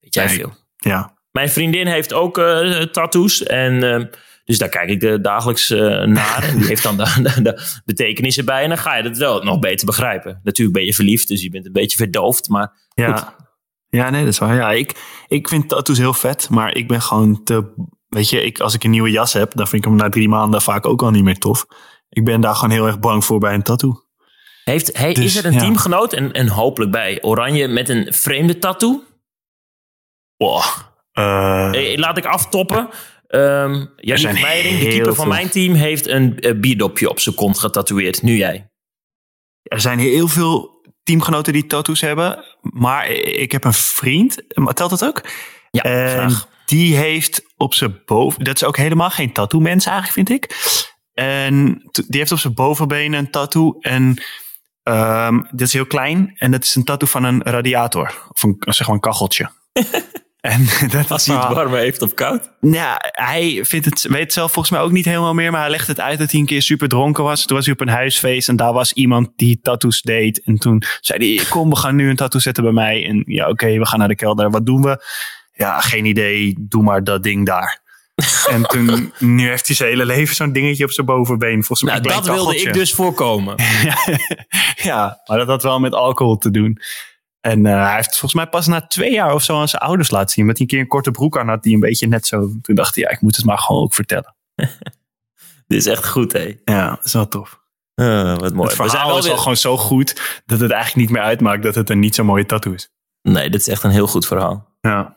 [0.00, 0.34] weet jij Nee.
[0.36, 0.52] veel.
[0.80, 3.42] Ja, Mijn vriendin heeft ook eh, tattoos.
[3.42, 4.04] En, eh,
[4.44, 6.48] dus daar kijk ik de, dagelijks eh, naar.
[6.48, 8.62] En die heeft dan de, de, de betekenissen bij.
[8.62, 10.40] En dan ga je het wel nog beter begrijpen.
[10.42, 12.48] Natuurlijk ben je verliefd, dus je bent een beetje verdoofd.
[12.48, 13.38] Maar ja.
[13.90, 14.54] Ja, nee, dat is waar.
[14.54, 14.94] Ja, ik,
[15.28, 17.88] ik vind tattoos heel vet, maar ik ben gewoon te...
[18.08, 20.28] Weet je, ik, als ik een nieuwe jas heb, dan vind ik hem na drie
[20.28, 21.66] maanden vaak ook al niet meer tof.
[22.08, 24.04] Ik ben daar gewoon heel erg bang voor bij een tattoo.
[24.64, 25.58] heeft, hey, Dus, is er een ja.
[25.58, 29.02] teamgenoot, en, en hopelijk bij Oranje, met een vreemde tattoo?
[30.40, 30.62] Wow.
[31.12, 32.88] Eh, laat ik aftoppen.
[33.26, 37.58] Ehm zijn Meijering, de keeper van mijn team, heeft een eh, bierdopje op zijn kont
[37.58, 38.22] getatoeëerd.
[38.22, 38.70] Nu jij.
[39.62, 42.44] Er zijn heel veel teamgenoten die tattoos hebben.
[42.60, 44.42] Maar ik heb een vriend.
[44.54, 45.28] Maar telt dat ook?
[45.70, 46.48] Ja, graag.
[46.66, 48.44] die heeft op zijn boven...
[48.44, 50.56] Dat is ook helemaal geen tattoo mens eigenlijk, vind ik.
[51.12, 53.76] En die heeft op zijn bovenbeen een tattoo.
[53.80, 54.22] En
[54.82, 56.32] ehm dat is heel klein.
[56.36, 58.14] En dat is een tattoo van een radiator.
[58.32, 59.50] Of een, zeg maar een kacheltje.
[60.40, 62.50] en dat is hij het warmer heeft of koud.
[62.60, 65.50] ja, hij vindt het, weet het zelf volgens mij ook niet helemaal meer.
[65.50, 67.46] Maar hij legt het uit dat hij een keer super dronken was.
[67.46, 70.42] Toen was hij op een huisfeest en daar was iemand die tattoos deed.
[70.42, 73.06] En toen zei hij, kom we gaan nu een tattoo zetten bij mij.
[73.06, 74.50] En ja, oké, we gaan naar de kelder.
[74.50, 75.04] Wat doen we?
[75.52, 76.54] Ja, geen idee.
[76.58, 77.80] Doe maar dat ding daar.
[78.54, 81.64] en toen, nu heeft hij zijn hele leven zo'n dingetje op zijn bovenbeen.
[81.64, 83.54] Volgens mij Nou, dat wilde ik dus voorkomen.
[84.90, 86.78] ja, maar dat had wel met alcohol te doen.
[87.40, 90.10] En eh, hij heeft volgens mij pas na twee jaar of zo aan zijn ouders
[90.10, 90.46] laten zien.
[90.46, 92.50] Hij een keer een korte broek aan had die een beetje net zo...
[92.62, 94.34] Toen dacht hij, ja, ik moet het maar gewoon ook vertellen.
[95.66, 96.58] Dit is echt goed, hé.
[96.64, 97.60] Ja, dat is wel tof.
[97.94, 98.68] Ah, wat mooi.
[98.68, 101.16] het We zijn verhaal wel is weer- al gewoon zo goed dat het eigenlijk niet
[101.16, 102.90] meer uitmaakt dat het een niet zo mooie tattoo is.
[103.22, 104.68] Nee, dit is echt een heel goed verhaal.
[104.80, 105.16] Ja.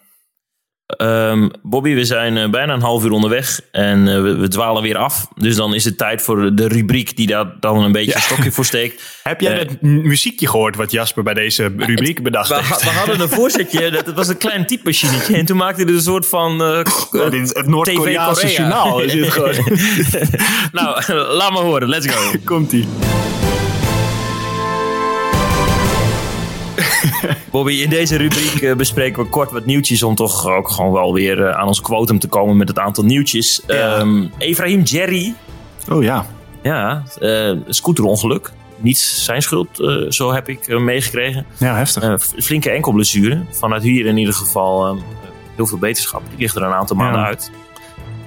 [0.97, 4.81] Ehm, Bobby, we zijn eh, bijna een half uur onderweg en eh, we, we dwalen
[4.83, 5.27] weer af.
[5.35, 8.15] Dus dan is het tijd voor de rubriek die daar dan een beetje Ja.
[8.15, 9.01] een stokje voor steekt.
[9.23, 12.83] Heb jij Eh, het muziekje gehoord wat Jasper bij deze rubriek bedacht We, heeft?
[12.83, 15.35] we hadden een voorzetje, dat het was een klein typemachinetje.
[15.35, 16.61] En toen maakte hij er een soort van...
[16.61, 16.83] Oh,
[17.29, 18.99] dit is het Noord-Koreaanse journaal.
[19.01, 19.55] Is dit gewoon.
[20.71, 21.87] nou, laat maar horen.
[21.89, 22.31] Let's go.
[22.43, 22.87] Komt-ie.
[27.51, 30.03] Bobby, in deze rubriek eh, bespreken we kort wat nieuwtjes...
[30.03, 33.03] om toch ook gewoon wel weer eh, aan ons quotum te komen met het aantal
[33.03, 33.61] nieuwtjes.
[33.67, 33.73] Ja.
[33.97, 35.33] Ehm Efraim Jerry,
[35.91, 36.25] Oh ja.
[36.63, 38.51] ja, eh scooterongeluk.
[38.77, 41.45] Niet zijn schuld, eh, zo heb ik eh, meegekregen.
[41.57, 42.23] Ja, heftig.
[42.37, 43.41] Flinke enkelblessure.
[43.51, 45.01] Vanuit hier in ieder geval eh,
[45.55, 46.21] heel veel beterschap.
[46.29, 47.25] Die ligt er een aantal maanden Ja.
[47.27, 47.51] uit.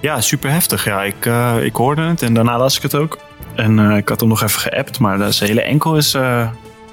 [0.01, 0.85] Ja, super heftig.
[0.85, 3.19] Ja, ik, eh, ik hoorde het en daarna las ik het ook.
[3.55, 6.49] En eh, ik had hem nog even geappt, maar zijn hele enkel is uh,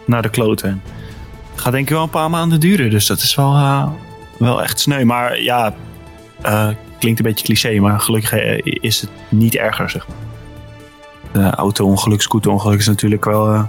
[0.05, 0.81] naar de kloten.
[1.63, 3.87] Gaat denk ik wel een paar maanden duren, dus dat is wel, uh,
[4.37, 5.03] wel echt sneu.
[5.03, 5.73] Maar ja,
[6.99, 10.17] klinkt een beetje cliché, maar gelukkig is het niet erger, zeg maar.
[11.31, 13.67] De auto-ongeluk, scooter-ongeluk is natuurlijk wel...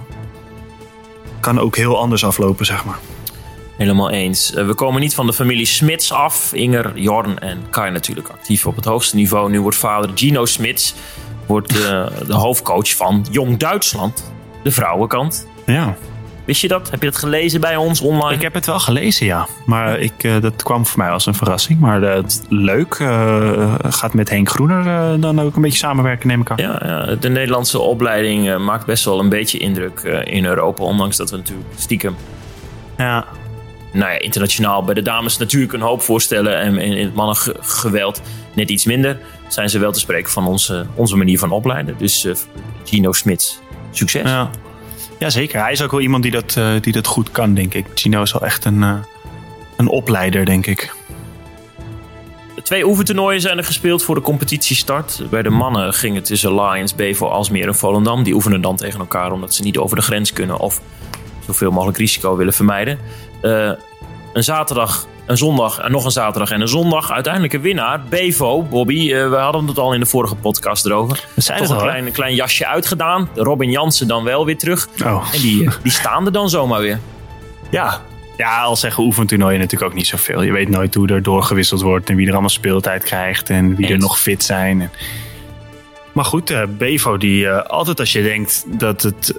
[1.39, 2.97] kan ook heel anders aflopen, zeg maar.
[3.77, 4.49] Helemaal eens.
[4.49, 6.53] we komen niet van de familie Smits af.
[6.53, 9.49] Inger, Jorn en Kai natuurlijk actief op het hoogste niveau.
[9.49, 10.95] Nu wordt vader Gino Smits
[11.45, 14.31] wordt de hoofdcoach van Jong Duitsland,
[14.63, 15.47] de vrouwenkant.
[15.65, 15.95] Ja.
[16.45, 16.89] Wist je dat?
[16.91, 18.33] Heb je dat gelezen bij ons online?
[18.33, 19.47] Ik heb het wel gelezen, ja.
[19.65, 21.79] Maar ik, uh, dat kwam voor mij als een verrassing.
[21.79, 22.95] Maar uh, leuk.
[23.89, 26.57] gaat met Henk Groener dan ook een beetje samenwerken, neem ik aan.
[26.57, 30.83] Ja, ja de Nederlandse opleiding maakt best wel een beetje indruk in Europa.
[30.83, 32.15] Ondanks dat we natuurlijk stiekem
[32.97, 33.25] ja
[33.95, 36.59] nou ja, internationaal bij de dames natuurlijk een hoop voorstellen.
[36.59, 38.21] En in het mannengeweld
[38.53, 39.19] net iets minder.
[39.47, 41.95] Zijn ze wel te spreken van onze, onze manier van opleiden.
[41.97, 42.27] Dus
[42.83, 43.59] Gino Smits,
[43.91, 44.29] succes.
[44.29, 44.49] Ja.
[45.19, 45.61] Ja, zeker.
[45.61, 47.85] Hij is ook wel iemand die dat, uh, die dat goed kan, denk ik.
[47.95, 48.95] Gino is wel echt een, uh,
[49.77, 50.93] een opleider, denk ik.
[52.63, 55.21] Twee oefentoernooien zijn er gespeeld voor de competitiestart.
[55.29, 58.23] Bij de mannen ging het tussen Lions, Bevo, Alsmeer en Volendam.
[58.23, 60.81] Die oefenen dan tegen elkaar omdat ze niet over de grens kunnen of
[61.45, 62.99] zoveel mogelijk risico willen vermijden.
[63.41, 63.71] Uh,
[64.33, 67.11] een zaterdag, een zondag en nog een zaterdag en een zondag.
[67.11, 69.11] Uiteindelijk een winnaar, Bevo, Bobby.
[69.11, 71.27] Uh, we hadden het al in de vorige podcast erover.
[71.35, 73.29] Zijn Toch een klein, klein, jasje uitgedaan.
[73.35, 74.87] Robin Jansen dan wel weer terug.
[75.03, 75.27] Oh.
[75.33, 76.99] En die, die staan er dan zomaar weer.
[77.69, 78.01] Ja,
[78.37, 80.41] ja, al zeggen oefentoernooien natuurlijk ook niet zoveel.
[80.41, 83.87] Je weet nooit hoe er doorgewisseld wordt en wie er allemaal speeltijd krijgt en wie
[83.87, 84.81] er nog fit zijn.
[84.81, 84.91] En...
[86.11, 89.33] Maar goed, uh, Bevo, die uh, altijd als je denkt dat het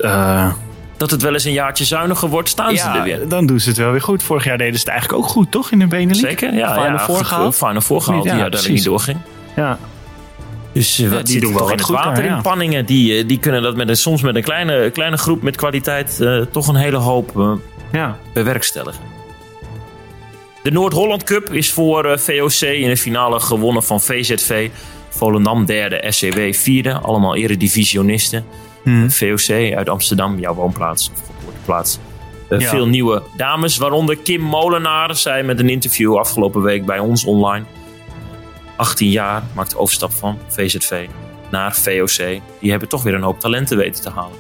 [0.96, 3.28] dat het wel eens een jaartje zuiniger wordt, staan ze er weer.
[3.28, 4.22] Dan doen ze het wel weer goed.
[4.22, 5.70] Vorig jaar deden ze het eigenlijk ook goed, toch?
[5.70, 6.18] In de Benelux.
[6.18, 6.72] Zeker, ja.
[6.72, 7.56] Final ja, voorgehaald.
[7.56, 9.18] Final voorgehaald, ja, die uiteindelijk niet doorging.
[9.56, 9.78] Ja.
[10.72, 12.86] Dus uh, die doen wel in het water in Panningen.
[12.86, 16.18] Die, uh, die kunnen dat met een, soms met een kleine, kleine groep met kwaliteit
[16.20, 17.58] uh, toch een hele hoop
[17.92, 18.18] ja.
[18.32, 19.02] bewerkstelligen.
[20.62, 24.68] De Noord-Holland Cup is voor VOC in de finale gewonnen van VZV.
[25.16, 26.98] Volendam derde, SCW vierde.
[26.98, 28.44] Allemaal eredivisionisten.
[28.82, 29.10] Hmm.
[29.10, 31.98] VOC uit Amsterdam, jouw woonplaats of geboorteplaats.
[32.48, 32.68] Uh, ja.
[32.68, 35.16] Veel nieuwe dames, waaronder Kim Molenaar.
[35.16, 37.64] Zij met een interview afgelopen week bij ons online.
[38.76, 41.06] 18 jaar, maakt overstap van VZV
[41.50, 42.40] naar VOC.
[42.60, 44.38] Die hebben toch weer een hoop talenten weten te halen.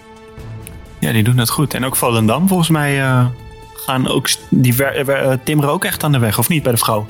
[0.98, 1.74] Ja, die doen dat goed.
[1.74, 3.26] En ook Volendam volgens mij uh,
[3.74, 4.28] gaan ook...
[4.48, 7.06] Die uh, timmeren ook echt aan de weg, of niet, bij de vrouw?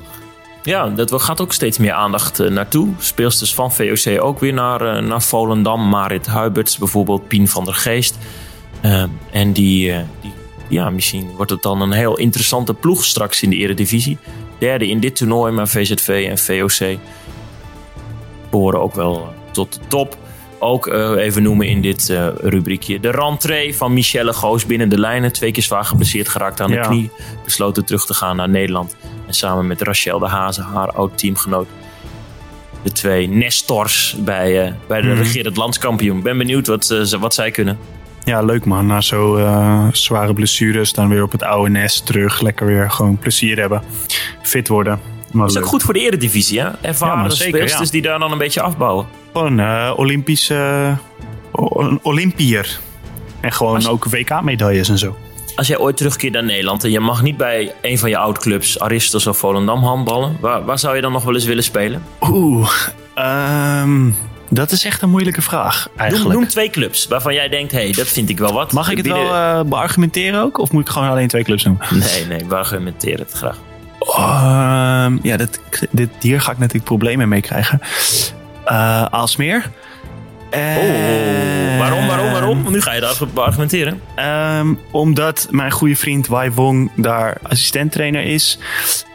[0.67, 2.89] Ja, dat gaat ook steeds meer aandacht uh, naartoe.
[2.99, 5.89] Speelsters van VOC ook weer naar, uh, naar Volendam.
[5.89, 8.19] Marit Huiberts bijvoorbeeld, Pien van der Geest.
[8.85, 10.33] Uh, en die, die,
[10.69, 14.19] ja, misschien wordt het dan een heel interessante ploeg straks in de Eredivisie.
[14.59, 16.99] Derde in dit toernooi, maar VZV en VOC
[18.51, 20.17] behoren ook wel tot de top.
[20.59, 25.33] Ook even noemen in dit rubriekje de rentree van Michelle Goos binnen de lijnen.
[25.33, 26.87] Twee keer zwaar geblesseerd geraakt aan de Ja.
[26.87, 27.11] knie.
[27.45, 28.97] Besloten terug te gaan naar Nederland.
[29.27, 31.67] En samen met Rachel de Hazen, haar oud-teamgenoot.
[32.83, 35.17] De twee Nestors bij, eh, bij de Mhm.
[35.17, 36.23] regerend landskampioen.
[36.23, 37.79] Ben benieuwd wat, eh, ze- wat zij kunnen.
[38.25, 38.87] Ja, leuk man.
[38.87, 42.41] Na zo eh, zware blessures dan weer op het oude nest terug.
[42.41, 43.83] Lekker weer gewoon plezier hebben.
[44.43, 45.01] Fit worden.
[45.33, 46.69] Maar Dat is ook goed voor de eredivisie, hè?
[46.81, 47.93] Ervaren Ja, zeker, speelsters ja.
[47.93, 49.07] die daar dan een beetje afbouwen.
[49.33, 50.93] Gewoon eh Olympisch eh,
[51.53, 52.79] o- een Olympier.
[53.41, 55.17] En gewoon ook WK-medailles en zo.
[55.57, 58.79] Als jij ooit terugkeert naar Nederland en je mag niet bij een van je oud-clubs,
[58.81, 62.03] Aristos of Volendam, handballen, waar, waar zou je dan nog wel eens willen spelen?
[62.21, 62.71] Oeh,
[63.15, 64.11] ehm,
[64.51, 66.39] dat is echt een moeilijke vraag Noem, eigenlijk.
[66.39, 68.73] noem twee clubs waarvan jij denkt, hé, hey, dat vind ik wel wat.
[68.73, 70.59] Mag ik het Binnen- wel eh, beargumenteren ook?
[70.59, 71.87] Of moet ik gewoon alleen twee clubs noemen?
[71.91, 73.59] Nee, nee, we argumenteren het graag.
[74.01, 77.81] Ehm, ja, dit, dit, hier ga ik natuurlijk problemen mee krijgen.
[78.65, 79.71] Eh Aalsmeer.
[80.51, 82.67] Oh, waarom, waarom, waarom?
[82.71, 84.01] Nu ga je daar argumenteren.
[84.15, 88.59] Ehm, omdat mijn goede vriend Wai Wong daar assistenttrainer is.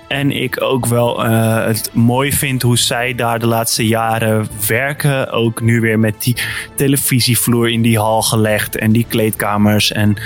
[0.07, 5.31] En ik ook wel eh, het mooi vind hoe zij daar de laatste jaren werken.
[5.31, 6.37] Ook nu weer met die
[6.75, 9.91] televisievloer in die hal gelegd en die kleedkamers.
[9.91, 10.17] En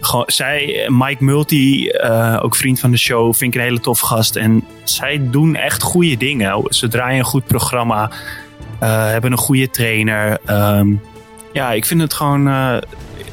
[0.00, 4.00] gewoon, zij, Mike Multi, eh, ook vriend van de show, vind ik een hele tof
[4.00, 4.36] gast.
[4.36, 6.62] En zij doen echt goede dingen.
[6.68, 8.16] Ze draaien een goed programma, eh,
[8.86, 10.38] hebben een goede trainer.
[10.44, 10.88] Ehm,
[11.52, 12.48] ja, ik vind het gewoon.
[12.48, 12.76] eh,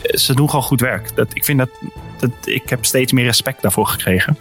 [0.03, 1.15] ze doen gewoon goed werk.
[1.15, 1.69] Dat, ik vind dat,
[2.19, 2.29] dat.
[2.43, 4.37] Ik heb steeds meer respect daarvoor gekregen.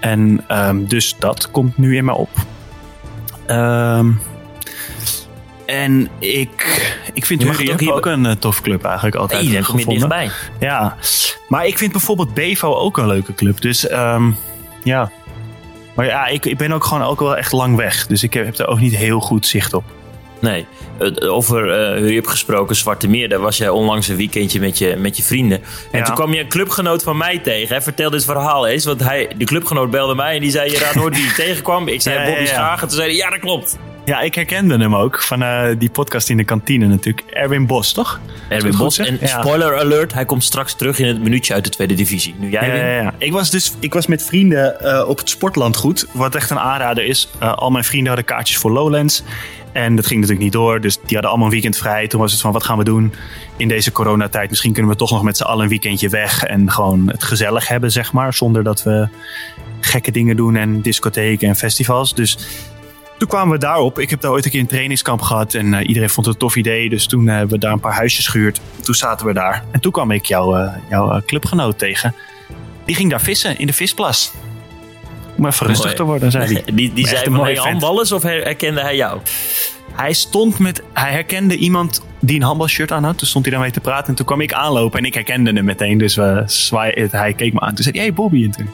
[0.00, 2.30] En ehm, dus dat komt nu in mij op.
[3.46, 4.10] Ehm,
[5.66, 9.52] en ik, ik vind Hurry ook hier- ook een eh, tof club eigenlijk altijd Nee,
[9.52, 10.08] dan kom je gevonden.
[10.18, 10.68] dichtbij.
[10.68, 10.96] Ja,
[11.48, 13.60] maar ik vind bijvoorbeeld Bevo ook een leuke club.
[13.60, 13.80] Dus
[14.82, 15.10] ja.
[15.94, 18.06] Maar ja, ik, ik ben ook gewoon ook wel echt lang weg.
[18.06, 19.84] Dus ik heb, heb er ook niet heel goed zicht op.
[20.40, 20.66] Nee.
[21.28, 21.66] Over
[22.14, 23.28] hebt gesproken, Zwarte Meer.
[23.28, 25.62] Daar was jij onlangs een weekendje met je, met je vrienden.
[25.90, 26.04] En Ja.
[26.04, 27.74] toen kwam je een clubgenoot van mij tegen.
[27.74, 27.82] Hè?
[27.82, 28.84] Vertel dit verhaal eens.
[28.84, 30.70] Want hij, de clubgenoot belde mij en die zei...
[30.70, 31.88] Je raadt nooit wie je tegenkwam.
[31.88, 32.46] Ik zei Ja, Bobby ja.
[32.46, 32.88] Schagen.
[32.88, 33.78] Toen zei hij, ja dat klopt.
[34.04, 37.26] Ja, ik herkende hem ook van eh, die podcast in de kantine natuurlijk.
[37.30, 38.20] Erwin Bos, toch?
[38.48, 38.98] Erwin Bos.
[38.98, 39.26] En Ja.
[39.40, 42.34] spoiler alert, hij komt straks terug in het minuutje uit de tweede divisie.
[42.38, 43.14] Nu jij Ja, ja, ja.
[43.18, 47.04] Ik was dus ik was met vrienden eh, op het Sportlandgoed, wat echt een aanrader
[47.04, 47.28] is.
[47.38, 49.22] Al mijn vrienden hadden kaartjes voor Lowlands.
[49.76, 52.06] En dat ging natuurlijk niet door, dus die hadden allemaal een weekend vrij.
[52.06, 53.12] Toen was het van, wat gaan we doen
[53.56, 54.50] in deze coronatijd?
[54.50, 57.68] Misschien kunnen we toch nog met z'n allen een weekendje weg en gewoon het gezellig
[57.68, 58.34] hebben, zeg maar.
[58.34, 59.08] Zonder dat we
[59.80, 62.14] gekke dingen doen en discotheken en festivals.
[62.14, 62.38] Dus
[63.18, 63.98] toen kwamen we daarop.
[63.98, 66.40] Ik heb daar ooit een keer een trainingskamp gehad en eh, iedereen vond het een
[66.40, 66.88] tof idee.
[66.88, 68.60] Dus toen hebben we daar een paar huisjes gehuurd.
[68.80, 69.64] Toen zaten we daar.
[69.70, 72.14] En toen kwam ik jouw eh, jouw eh, clubgenoot tegen.
[72.84, 74.32] Die ging daar vissen in de visplas.
[75.36, 76.62] Om even rustig te worden, zei hij.
[76.74, 79.20] Die, die zei van, mooie hey, handballers of her- herkende hij jou?
[79.92, 83.18] Hij stond met, hij herkende iemand die een handbalshirt aan had.
[83.18, 84.08] Toen stond hij daarmee te praten.
[84.08, 85.98] En toen kwam ik aanlopen en ik herkende hem meteen.
[85.98, 87.74] Dus we zwaaien, hij keek me aan.
[87.74, 88.44] Toen zei hij, hey Bobby.
[88.44, 88.70] En toen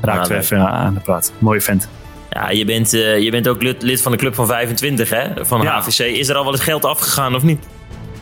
[0.00, 1.32] raakten we even aan de praat.
[1.38, 1.88] Mooie vent.
[2.30, 5.46] Ja, je bent, eh, je bent ook lid, lid van de club van 25, hè?
[5.46, 5.80] Van Ja.
[5.80, 5.98] HVC.
[6.16, 7.66] Is er al wel het geld afgegaan of niet?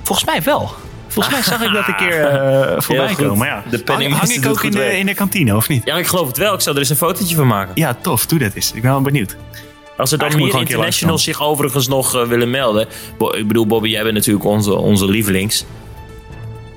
[0.03, 0.71] Volgens mij wel.
[1.17, 3.47] Volgens mij zag ik dat een keer eh, voorbij komen.
[3.47, 3.63] Ja.
[3.71, 5.85] De hang, ik ook in de, in de kantine, of niet?
[5.85, 6.55] Ja, ik geloof het wel.
[6.55, 7.73] Ik zou er eens een fotootje van maken.
[7.75, 8.27] Ja, tof.
[8.27, 8.73] Doe dat eens.
[8.73, 9.37] Ik ben wel benieuwd.
[9.97, 12.87] Als er dan Eigenlijk meer internationals zich overigens nog eh, willen melden.
[13.19, 15.65] Bo- ik bedoel, Bobby, jij bent natuurlijk onze, onze lievelings.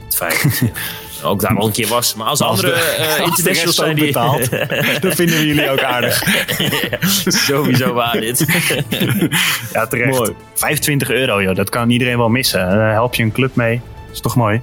[0.05, 0.61] Het feit
[1.23, 2.15] ook daar al een keer was.
[2.15, 4.05] Maar als, Als andere de- eh, als de internationals rest zijn ook die...
[4.05, 4.49] betaalt.
[5.01, 6.23] Dat vinden we jullie ook aardig.
[7.25, 8.45] Sowieso waar dit.
[9.73, 10.17] Ja, terecht.
[10.17, 10.31] Mooi.
[10.55, 11.55] 25 euro, joh.
[11.55, 12.59] Dat kan iedereen wel missen.
[12.59, 13.81] Daar help je een club mee.
[14.11, 14.61] Is toch mooi?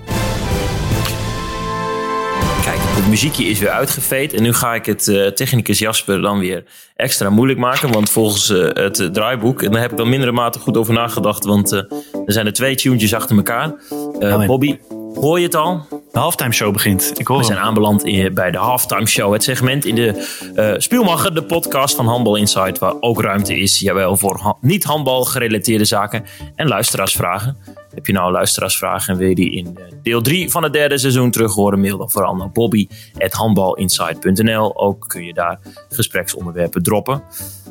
[2.64, 4.32] Kijk, het muziekje is weer uitgeveed.
[4.32, 6.64] En nu ga ik het eh, technicus Jasper dan weer
[6.96, 7.92] extra moeilijk maken.
[7.92, 11.44] Want volgens eh, het draaiboek, en daar heb ik dan mindere mate goed over nagedacht.
[11.44, 11.78] Want eh,
[12.26, 13.74] er zijn er twee tunes achter elkaar.
[14.20, 14.46] Amen.
[14.46, 14.78] Bobby,
[15.14, 15.86] hoor je het al?
[16.12, 17.12] De halftime show begint.
[17.20, 19.32] Ik hoor We zijn aanbeland in, bij de Halftime Show.
[19.32, 22.78] Het segment in de eh Spielmacher, de podcast van Handbal Insight.
[22.78, 26.24] Waar ook ruimte is, jawel, voor ha- niet-handbal gerelateerde zaken
[26.56, 27.56] en luisteraarsvragen.
[27.96, 30.98] Heb je nou luisteraarsvragen en wil je die in eh, deel 3 van het derde
[30.98, 31.80] seizoen terug horen?
[31.80, 34.76] Mail dan vooral naar bobby.handbalinsight.nl.
[34.76, 37.22] Ook kun je daar gespreksonderwerpen droppen.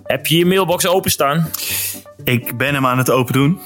[0.03, 1.49] Heb je je mailbox openstaan?
[2.23, 3.59] Ik ben hem aan het open doen.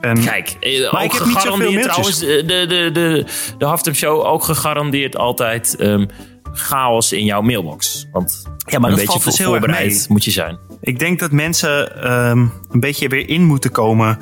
[0.00, 3.24] En Kijk, eh, Maar ook ik heb gegarandeerd trouwens, eh, de, de, de,
[3.58, 6.06] de Halftime Show ook gegarandeerd altijd ehm,
[6.52, 8.06] chaos in jouw mailbox.
[8.12, 10.58] Want Ja, maar een beetje valt dus voorbereid moet je zijn.
[10.80, 12.38] ik denk dat mensen ehm,
[12.70, 14.18] een beetje weer in moeten komen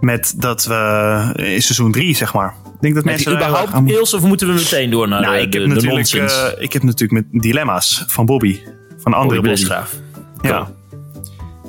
[0.00, 0.74] met dat we
[1.36, 2.54] in seizoen 3, zeg maar.
[2.74, 5.40] Ik denk dat mensen überhaupt aan- mails of moeten we meteen door naar Nou, de,
[5.42, 6.42] ik heb, de natuurlijk, nonsens?
[6.54, 8.60] eh, ik heb natuurlijk met dilemma's van Bobby.
[8.98, 10.48] Van andere Bobby Bobby.
[10.48, 10.70] Ja.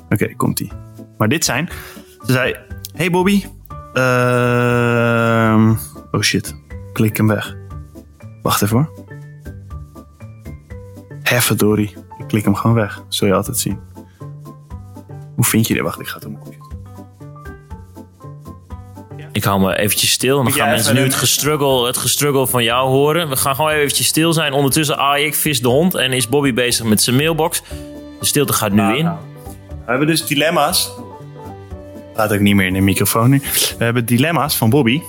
[0.09, 0.71] Oké, komt ie.
[1.17, 1.69] Maar dit zijn.
[2.25, 2.55] Ze zei:
[2.93, 3.43] Hey Bobby.
[3.93, 5.71] Ehm
[6.11, 6.55] oh shit.
[6.93, 7.55] Klik hem weg.
[8.41, 9.05] Wacht even hoor.
[11.23, 11.95] Hefverdorie.
[12.17, 13.03] Ik klik hem gewoon weg.
[13.07, 13.79] Zul je altijd zien.
[15.35, 15.83] Hoe vind je dit?
[15.83, 16.56] Wacht, ik ga het computer.
[19.37, 20.37] Ik hou me eventjes stil.
[20.37, 23.29] En dan gaan mensen nu het gestruggle, het gestruggle van jou horen.
[23.29, 24.53] We gaan gewoon eventjes stil zijn.
[24.53, 25.95] Ondertussen aai ik vis de hond.
[25.95, 27.61] En is Bobby bezig met zijn mailbox.
[28.19, 29.05] De stilte gaat nu in.
[29.05, 30.91] We hebben dus dilemma's.
[32.13, 33.41] Praat ook niet meer in de microfoon nu.
[33.77, 35.01] We hebben dilemma's van Bobby.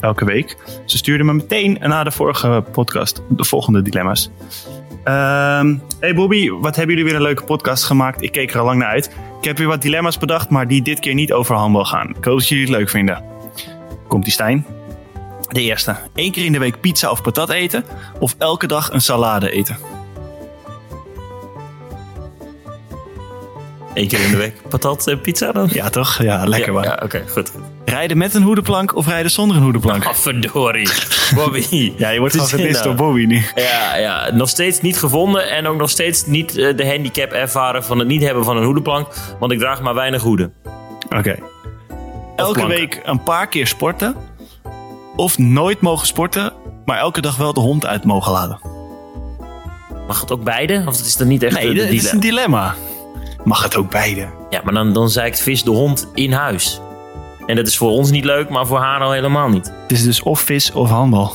[0.00, 0.56] Elke week.
[0.84, 4.30] Ze stuurde me meteen na de vorige podcast de volgende dilemma's.
[5.04, 8.22] Ehm, hey Bobby, wat hebben jullie weer een leuke podcast gemaakt?
[8.22, 9.10] Ik keek er al lang naar uit.
[9.38, 12.08] Ik heb weer wat dilemma's bedacht, maar die dit keer niet over handbal gaan.
[12.08, 13.31] Ik hoop dat jullie het leuk vinden.
[14.12, 14.66] Komt die Stijn?
[15.48, 15.96] De eerste.
[16.14, 17.84] Eén keer in de week pizza of patat eten.
[18.18, 19.76] Of elke dag een salade eten.
[23.94, 24.54] Eén keer in de week.
[24.68, 25.68] Patat en pizza dan?
[25.72, 26.22] Ja toch?
[26.22, 26.82] Ja, lekker ja, man.
[26.82, 27.52] ja, oké, goed.
[27.84, 30.14] Rijden met een hoedenplank of rijden zonder een hoedenplank?
[30.14, 30.88] Verdorie.
[31.34, 31.64] Bobby.
[31.96, 33.06] Ja, je wordt dit gedist door nou?
[33.06, 33.42] Bobby nu.
[33.54, 37.84] Ja, ja, nog steeds niet gevonden en ook nog steeds niet eh, de handicap ervaren
[37.84, 39.08] van het niet hebben van een hoedenplank.
[39.38, 40.52] Want ik draag maar weinig hoeden.
[41.10, 41.51] Oké.
[42.36, 44.16] Elke week een paar keer sporten.
[45.16, 46.52] Of nooit mogen sporten,
[46.84, 48.58] maar elke dag wel de hond uit mogen laten.
[50.06, 50.84] Mag het ook beide?
[50.86, 52.74] Of is dat niet echt Nee, de, de is een dilemma.
[53.44, 54.28] Mag het ook beide?
[54.50, 56.80] Ja, maar dan, dan zeikt vis de hond in huis.
[57.46, 59.72] En dat is voor ons niet leuk, maar voor haar al helemaal niet.
[59.82, 61.34] Het is dus of vis of handbal.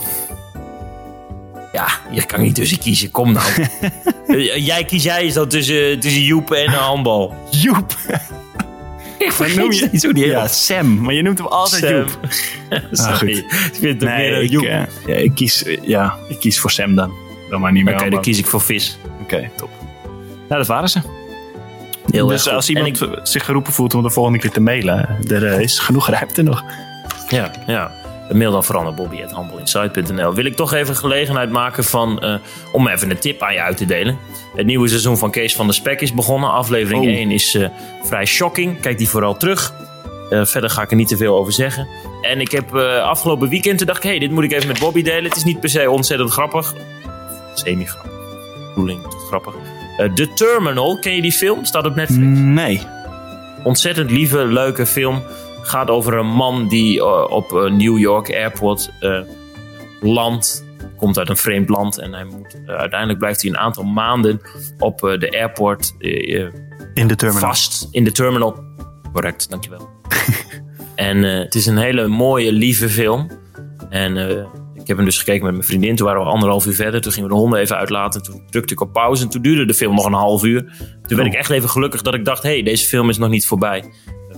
[1.72, 3.12] Ja, je kan niet tussen kiezen.
[3.12, 3.46] Kom nou.
[4.28, 7.36] Eh, jij kies jij is dan tussen, tussen Joep en een handbal.
[7.50, 7.96] Joep.
[9.26, 11.02] Ik je niet zo die Ja, Sam.
[11.02, 11.96] Maar je noemt hem altijd Sam.
[11.96, 12.20] Joep.
[12.92, 13.18] Sorry.
[13.18, 13.38] goed.
[13.38, 14.64] Ik vind het meer Nee, een ik, Joep.
[14.64, 17.14] eh, ja, ik, kies, eh, ja, ik kies voor Sam dan.
[17.50, 18.98] Dan maar niet meer Oké, dan kies ik voor vis.
[19.22, 19.70] Oké, top.
[20.48, 21.00] Nou, dat waren ze.
[22.12, 25.60] Heel dus als iemand zich geroepen voelt om de volgende keer te mailen, er eh,
[25.60, 26.64] is genoeg ruimte nog.
[27.30, 27.92] Ja, ja.
[28.32, 30.34] Mail dan vooral naar bobby.handelinsight.nl.
[30.34, 32.36] Wil ik toch even gelegenheid maken van, eh,
[32.72, 34.18] om even een tip aan je uit te delen.
[34.56, 36.52] Het nieuwe seizoen van Kees van der Spek is begonnen.
[36.52, 37.10] Aflevering Oh.
[37.12, 37.70] 1 is eh,
[38.04, 38.80] vrij shocking.
[38.80, 39.74] Kijk die vooral terug.
[40.30, 41.88] Eh, verder ga ik er niet te veel over zeggen.
[42.22, 45.24] En ik heb afgelopen weekend dacht ik, hey, dit moet ik even met Bobby delen.
[45.24, 46.74] Het is niet per se ontzettend grappig.
[47.54, 48.12] Semi-grappig.
[48.70, 49.54] Bedoeling grappig.
[50.16, 51.66] The Terminal, ken je die film?
[51.66, 52.82] Staat op Netflix Nee.
[53.64, 55.22] ontzettend lieve, leuke film.
[55.68, 59.20] Gaat over een man die eh, op eh, New York Airport eh,
[60.02, 60.66] landt.
[60.98, 64.42] Komt uit een vreemd land en hij moet, uiteindelijk blijft hij een aantal maanden
[64.78, 65.96] op de airport
[66.94, 67.50] In de terminal.
[67.50, 68.64] vast in de terminal.
[69.14, 69.90] Correct, dankjewel.
[70.96, 73.30] en het is een hele mooie, lieve film.
[73.90, 74.18] En
[74.74, 75.96] ik heb hem dus gekeken met mijn vriendin.
[75.96, 77.02] Toen waren we anderhalf uur verder.
[77.02, 78.24] Toen gingen we de honden even uitlaten.
[78.24, 79.24] Toen drukte ik op pauze.
[79.24, 80.62] En toen duurde de film nog een half uur.
[81.08, 82.44] Toen werd ik echt even gelukkig dat ik dacht...
[82.44, 83.84] hé, hey, deze film is nog niet voorbij.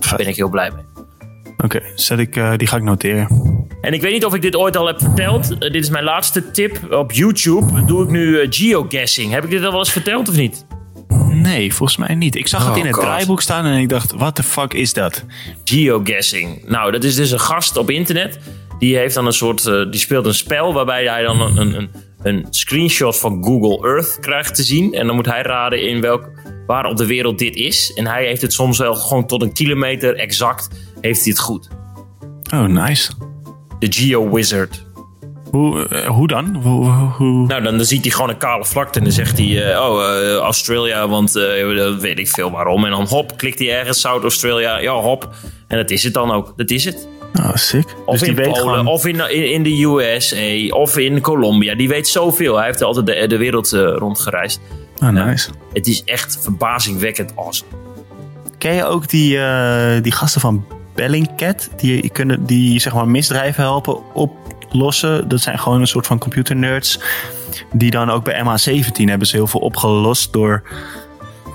[0.00, 0.99] Daar ben ik heel blij mee.
[1.64, 3.28] Oké, zet ik, eh, die ga ik noteren.
[3.80, 5.50] En ik weet niet of ik dit ooit al heb verteld.
[5.52, 6.92] Eh, dit is mijn laatste tip.
[6.92, 9.32] Op YouTube doe ik nu eh, geoguessing.
[9.32, 10.66] Heb ik dit al wel eens verteld of niet?
[11.28, 12.36] Nee, volgens mij niet.
[12.36, 13.04] Ik zag het Oh, in het God.
[13.04, 15.24] draaiboek staan en ik dacht, what the fuck is dat?
[15.64, 16.62] Geoguessing.
[16.66, 18.38] Nou, dat is dus een gast op internet.
[18.78, 19.64] Die heeft dan een soort.
[19.64, 21.90] die speelt een spel waarbij hij dan een, een, een,
[22.22, 24.94] een screenshot van Google Earth krijgt te zien.
[24.94, 26.30] En dan moet hij raden in welk,
[26.66, 27.92] waar op de wereld dit is.
[27.94, 30.68] En hij heeft het soms wel gewoon tot een kilometer exact.
[31.00, 31.68] Heeft hij het goed.
[32.54, 33.12] Oh, nice.
[33.78, 34.88] De Geo Wizard.
[35.50, 36.56] Hoe, eh, hoe dan?
[36.62, 39.72] Hoe, hoe, Nou, dan, dan ziet hij gewoon een kale vlakte en dan zegt hij,
[39.72, 42.84] eh, oh, eh, Australia, want eh, weet ik veel waarom.
[42.84, 45.34] En dan hop, klikt hij ergens, South Australia, ja, hop.
[45.68, 47.08] En dat is het dan ook, dat is het.
[47.38, 47.94] Oh, sick.
[48.04, 48.86] Of dus in Polen, gewoon...
[48.86, 51.74] of in, in, in de USA, of in Colombia.
[51.74, 52.56] Die weet zoveel.
[52.56, 54.60] Hij heeft altijd de, de wereld eh, rondgereisd.
[55.02, 55.50] Oh, nice.
[55.72, 57.70] Het is echt verbazingwekkend awesome.
[58.58, 60.64] Ken je ook die, eh, die gasten van
[61.00, 61.70] Bellingcat?
[61.76, 65.28] Die, kunnen, die zeg maar misdrijven helpen oplossen.
[65.28, 67.00] Dat zijn gewoon een soort van computernerds.
[67.72, 70.62] Die dan ook bij MH17 hebben ze heel veel opgelost door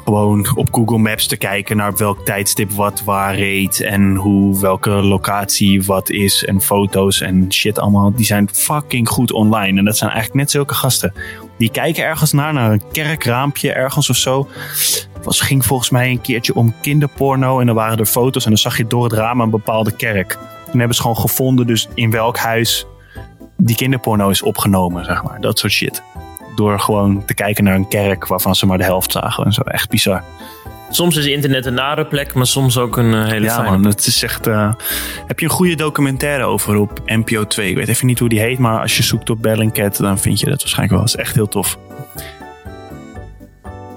[0.06, 3.82] gewoon op Google Maps te kijken naar welk tijdstip wat waar reed.
[3.82, 6.46] En hoe welke locatie wat is.
[6.46, 8.16] En foto's en shit allemaal.
[8.16, 9.80] Die zijn fucking goed online.
[9.80, 11.14] En dat zijn eigenlijk net zulke gasten.
[11.58, 14.48] Die kijken ergens naar, naar een kerkraampje ergens of zo
[15.26, 17.60] was, ging volgens mij een keertje om kinderporno.
[17.60, 20.38] En dan waren er foto's en dan zag je door het raam een bepaalde kerk.
[20.70, 22.86] Toen hebben ze gewoon gevonden dus in welk huis
[23.58, 25.42] die kinderporno is opgenomen, zeg maar.
[25.42, 26.04] Dat soort shit.
[26.56, 29.62] Door gewoon te kijken naar een kerk waarvan ze maar de helft zagen en zo.
[29.62, 30.24] Echt bizar.
[30.90, 33.70] Soms is internet een nare plek, maar soms ook een eh, hele Ja fijne.
[33.70, 34.48] man, het is echt...
[34.48, 34.74] eh,
[35.28, 37.70] heb je een goede documentaire over op NPO 2?
[37.70, 39.98] Ik weet even niet hoe die heet, maar als je zoekt op Bellingcat...
[39.98, 41.02] dan vind je dat waarschijnlijk wel.
[41.02, 41.78] Het is echt heel tof.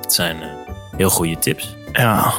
[0.00, 0.57] Het zijn eh,
[0.98, 1.76] heel goede tips.
[1.92, 2.32] Ja,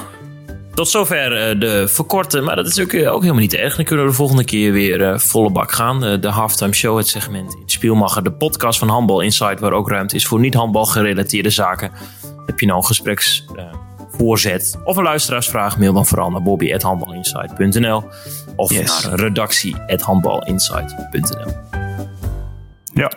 [0.74, 3.76] Tot zover eh, de verkorte, maar dat is ook, eh, ook helemaal niet erg.
[3.76, 6.00] Dan kunnen we de volgende keer weer eh, volle bak gaan.
[6.22, 10.16] De halftime show, het segment in Spielmacher, de podcast van Handbal Insight, waar ook ruimte
[10.16, 11.92] is voor niet-handbal gerelateerde zaken.
[12.46, 18.04] Heb je nou een gespreksvoorzet of een luisteraarsvraag, mail dan vooral naar bobby.handbalinsight.nl
[18.56, 19.04] of Yes.
[19.04, 21.52] naar redactie.handbalinsight.nl.
[22.94, 23.12] ja.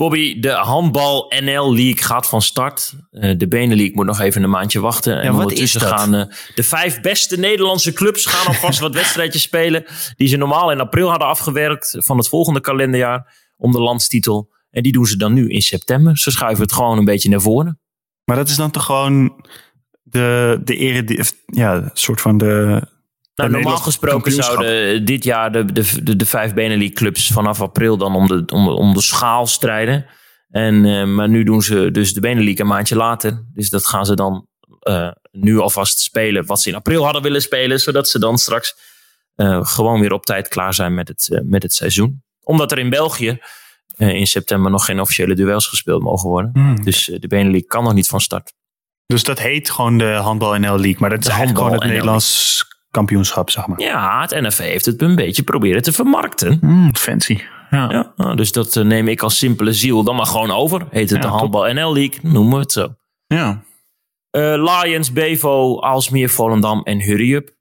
[0.00, 2.94] Bobby, de handbal NL League gaat van start.
[3.10, 5.20] Eh, de League moet nog even een maandje wachten.
[5.20, 5.98] En wat ondertussen is dat?
[6.00, 9.84] gaan eh, de vijf beste Nederlandse clubs gaan alvast wat wedstrijdjes spelen.
[10.16, 14.52] Die ze normaal in april hadden afgewerkt van het volgende kalenderjaar om de landstitel.
[14.70, 16.18] En die doen ze dan nu in september.
[16.18, 17.80] Ze schuiven het gewoon een beetje naar voren.
[18.24, 19.44] Maar dat is dan toch gewoon
[20.02, 22.82] de, de ere, ja, soort van de.
[23.40, 27.96] Nou, normaal gesproken zouden dit jaar de, de, de, de vijf Benelux clubs vanaf april
[27.96, 30.06] dan om de, om, om de schaal strijden.
[30.48, 33.44] En, eh, maar nu doen ze dus de Benelux een maandje later.
[33.54, 34.46] Dus dat gaan ze dan
[34.80, 37.80] eh, nu alvast spelen wat ze in april hadden willen spelen.
[37.80, 38.74] Zodat ze dan straks
[39.34, 42.22] eh, gewoon weer op tijd klaar zijn met het, eh, met het seizoen.
[42.42, 43.40] Omdat er in België
[43.96, 46.50] eh, in september nog geen officiële duels gespeeld mogen worden.
[46.52, 46.84] Hmm.
[46.84, 48.52] Dus eh, de Benelux kan nog niet van start.
[49.06, 50.96] Dus dat heet gewoon de Handbal NL League.
[50.98, 53.80] Maar dat is De eigenlijk gewoon het Handbal NL Nederlands kampioenschap, zeg maar.
[53.80, 56.58] Ja, het NFV heeft het een beetje proberen te vermarkten.
[56.60, 57.40] Hmm, fancy.
[57.70, 57.90] Ja.
[57.90, 60.86] Ja, nou, dus dat eh, neem ik als simpele ziel dan maar gewoon over.
[60.90, 61.38] Heet het Ja, de top.
[61.38, 62.94] Handbal NL League, noemen we het zo.
[63.26, 63.62] ja.
[64.30, 67.54] Eh, Lions, Bevo, Aalsmeer, Volendam en Hurry Up.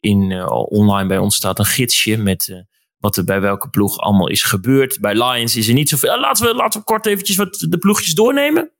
[0.00, 2.64] In, eh, online bij ons staat een gidsje met
[2.98, 5.00] wat er bij welke ploeg allemaal is gebeurd.
[5.00, 6.20] Bij Lions is er niet zoveel.
[6.20, 8.70] Laten, we, laten we kort eventjes wat de ploegjes doornemen.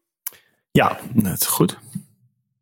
[0.71, 1.79] Ja, is goed.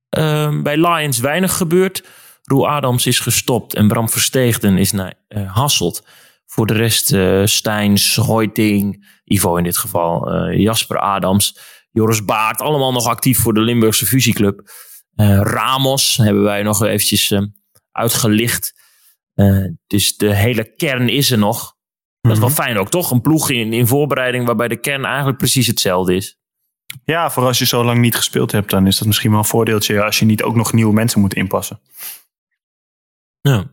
[0.08, 2.04] Ehm, bij Lions weinig gebeurd.
[2.48, 6.06] Roel Adams is gestopt en Bram Versteegden is naar eh, Hasselt.
[6.46, 11.58] Voor de rest eh Steins, Hoiting, Ivo in dit geval, eh, Jasper Adams,
[11.90, 12.60] Joris Baart.
[12.60, 14.70] Allemaal nog actief voor de Limburgse fusieclub.
[15.40, 17.34] Ramos hebben wij nog eventjes
[17.92, 18.72] uitgelicht.
[19.86, 21.76] Dus de hele kern is er nog.
[22.20, 22.56] Dat is wel Mhm.
[22.56, 23.10] fijn ook, toch?
[23.10, 26.38] Een ploeg in, in voorbereiding waarbij de kern eigenlijk precies hetzelfde is.
[27.04, 29.44] Ja, voor als je zo lang niet gespeeld hebt, dan is dat misschien wel een
[29.44, 31.80] voordeeltje als je niet ook nog nieuwe mensen moet inpassen.
[33.48, 33.64] Ja.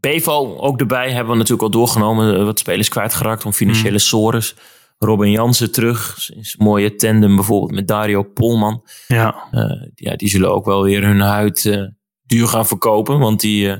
[0.00, 2.36] Bevo ook erbij hebben we natuurlijk al doorgenomen.
[2.38, 4.54] eh, Wat spelers kwijtgeraakt om financiële sores.
[4.98, 6.28] Robin Jansen terug.
[6.34, 8.84] Een mooie tandem bijvoorbeeld met Dario Polman.
[9.08, 11.82] Ja, Eh, ja, die zullen ook wel weer hun huid eh,
[12.22, 13.18] duur gaan verkopen.
[13.18, 13.76] Want die, eh,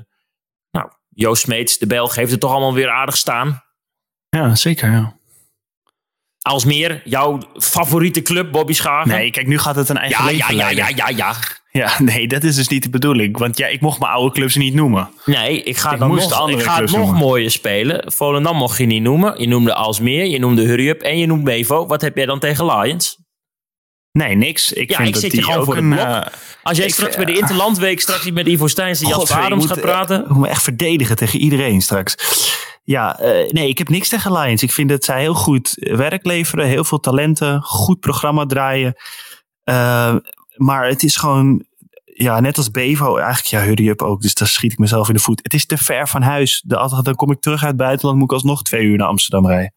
[0.70, 3.62] nou, Joost Smeets, de Belg, heeft het toch allemaal weer aardig staan.
[4.28, 4.90] ja zeker.
[4.90, 5.16] Ja.
[6.46, 9.08] Alsmeer, jouw favoriete club, Bobby Schagen.
[9.08, 11.34] Nee, kijk, nu gaat het een eigen Ja, leven ja, ja, ja, ja, ja.
[11.70, 13.38] Ja, nee, dat is dus niet de bedoeling.
[13.38, 15.08] Want ja, ik mocht mijn oude clubs niet noemen.
[15.24, 18.12] Nee, ik ga, Ik dan moest nog, andere ik ga het nog mooier spelen.
[18.12, 19.40] Volendam mocht je niet noemen.
[19.40, 21.86] Je noemde Alsmeer, je noemde Hurry Up en je noemt Bevo.
[21.86, 23.18] Wat heb jij dan tegen Lions?
[24.16, 24.72] Nee, niks.
[24.72, 25.98] Ik Ja, vind ik dat zit die gewoon ook voor een, blok.
[25.98, 26.26] eh,
[26.62, 29.68] Als jij Ik- straks bij de Interlandweek straks met Ivo Steins en Jasper Adams moet,
[29.68, 30.20] gaat eh, praten.
[30.22, 32.14] Ik moet me echt verdedigen tegen iedereen straks.
[32.84, 34.62] Ja, eh, nee, ik heb niks tegen Lions.
[34.62, 36.66] Ik vind dat zij heel goed werk leveren.
[36.66, 37.62] Heel veel talenten.
[37.62, 38.94] Goed programma draaien.
[39.64, 40.14] Eh,
[40.56, 41.64] maar het is gewoon...
[42.04, 43.16] Ja, net als Bevo.
[43.16, 44.20] Eigenlijk ja, Hurry Up ook.
[44.22, 45.40] Dus daar schiet ik mezelf in de voet.
[45.42, 46.62] Het is te ver van huis.
[46.66, 48.18] De, dan kom ik terug uit het buitenland.
[48.18, 49.74] Moet ik alsnog twee uur naar Amsterdam rijden.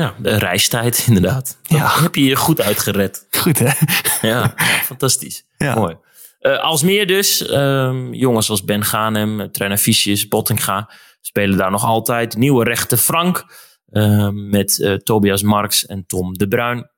[0.00, 1.58] Ja, de reistijd inderdaad.
[1.62, 2.00] Dat Ja.
[2.02, 3.26] heb je je goed uitgered.
[3.30, 3.70] Goed, hè?
[4.28, 4.54] Ja,
[4.92, 5.44] fantastisch.
[5.56, 5.74] Ja.
[5.74, 5.96] Mooi.
[6.38, 7.46] Eh Alsmeer dus.
[7.46, 10.90] ehm, jongens als Ben Ganem, Trainer Fiesjes, Bottinga
[11.20, 12.36] spelen daar nog altijd.
[12.36, 13.44] Nieuwe rechter Frank
[13.92, 16.90] ehm, met eh, Tobias Marks en Tom de Bruin.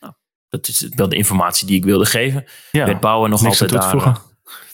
[0.00, 0.12] Nou,
[0.48, 2.44] dat is wel de informatie die ik wilde geven.
[2.70, 4.16] Ja, Bert Bouwer nog altijd daar eh,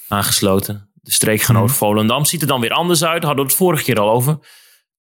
[0.09, 0.91] aangesloten.
[0.95, 1.75] De streekgenoot Mhm.
[1.77, 3.23] Volendam ziet er dan weer anders uit.
[3.25, 4.39] Hadden we het vorige keer al over.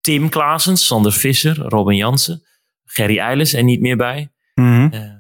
[0.06, 2.44] Tim Klaasens, Sander Visser, Robin Jansen,
[2.84, 4.32] Gerry Eilers er niet meer bij.
[4.54, 4.88] Mhm.
[4.92, 5.14] Eh,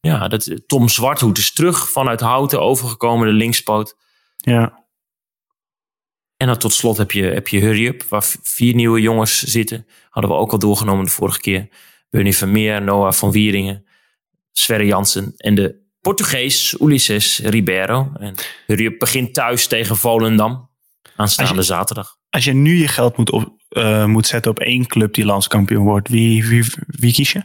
[0.00, 3.96] ja, dat, Tom Zwarthoed is terug vanuit Houten overgekomen, de linkspoot.
[4.36, 4.84] Ja.
[6.36, 9.86] En dan tot slot heb je, heb je Hurry Up, waar vier nieuwe jongens zitten.
[10.10, 11.68] Hadden we ook al doorgenomen de vorige keer.
[12.10, 13.86] Bernie Vermeer, Noah van Wieringen,
[14.52, 18.12] Sverre Jansen en de Portugees Ulises Ribeiro.
[18.18, 18.34] En
[18.66, 20.70] Hurry Up begint thuis tegen Volendam
[21.16, 22.16] aanstaande Als zaterdag.
[22.30, 25.84] Als je nu je geld moet, op, eh, moet zetten op één club die landskampioen
[25.84, 27.42] wordt, wie, wie, wie kies je?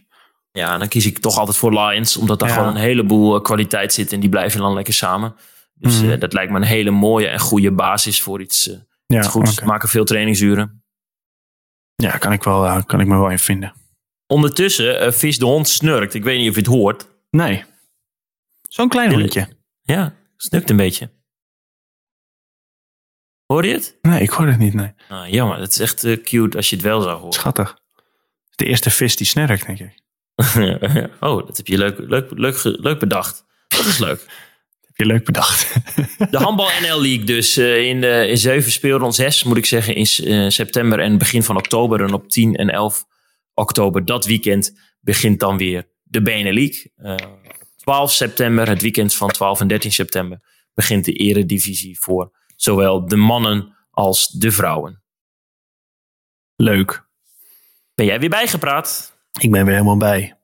[0.51, 2.55] Ja, dan kies ik toch altijd voor Lions, omdat daar Ja.
[2.55, 5.35] gewoon een heleboel eh, kwaliteit zit en die blijven dan lekker samen.
[5.73, 6.11] Dus Mhm.
[6.11, 8.69] eh, dat lijkt me een hele mooie en goede basis voor iets,
[9.05, 9.61] Ja, iets goeds.
[9.61, 10.83] Maken veel trainingsuren.
[11.95, 13.73] Ja, kan ik, wel, kan ik me wel in vinden.
[14.27, 16.13] Ondertussen, Vis de Hond snurkt.
[16.13, 17.07] Ik weet niet of je het hoort.
[17.29, 17.63] Nee.
[18.69, 19.47] Zo'n klein hondje.
[19.81, 21.09] Ja, snukt een beetje.
[23.53, 23.97] Hoor je het?
[24.01, 24.73] Nee, ik hoor het niet.
[24.73, 24.91] Nee.
[25.07, 27.33] Ah, jammer, het is echt eh, cute als je het wel zou horen.
[27.33, 27.77] Schattig.
[28.55, 30.01] De eerste vis die snerkt, denk ik.
[31.19, 33.45] oh, dat heb je leuk, leuk, leuk, leuk bedacht.
[33.67, 34.19] Dat is leuk.
[34.85, 35.73] Heb je leuk bedacht.
[36.31, 39.95] De handbal NL League dus eh, in, de, in zeven speelrondes, zes moet ik zeggen,
[39.95, 42.01] in eh, september en begin van oktober.
[42.03, 43.05] En op 10 en 11
[43.53, 46.91] oktober, dat weekend, begint dan weer de League.
[46.95, 47.15] Eh,
[47.75, 50.39] 12 september, het weekend van 12 en 13 september,
[50.73, 55.03] begint de eredivisie voor zowel de mannen als de vrouwen.
[56.55, 57.07] leuk.
[57.95, 59.17] Ben jij weer bijgepraat?
[59.39, 60.37] Ik ben weer helemaal bij.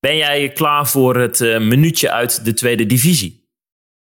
[0.00, 3.48] Ben jij klaar voor het eh, minuutje uit de tweede divisie?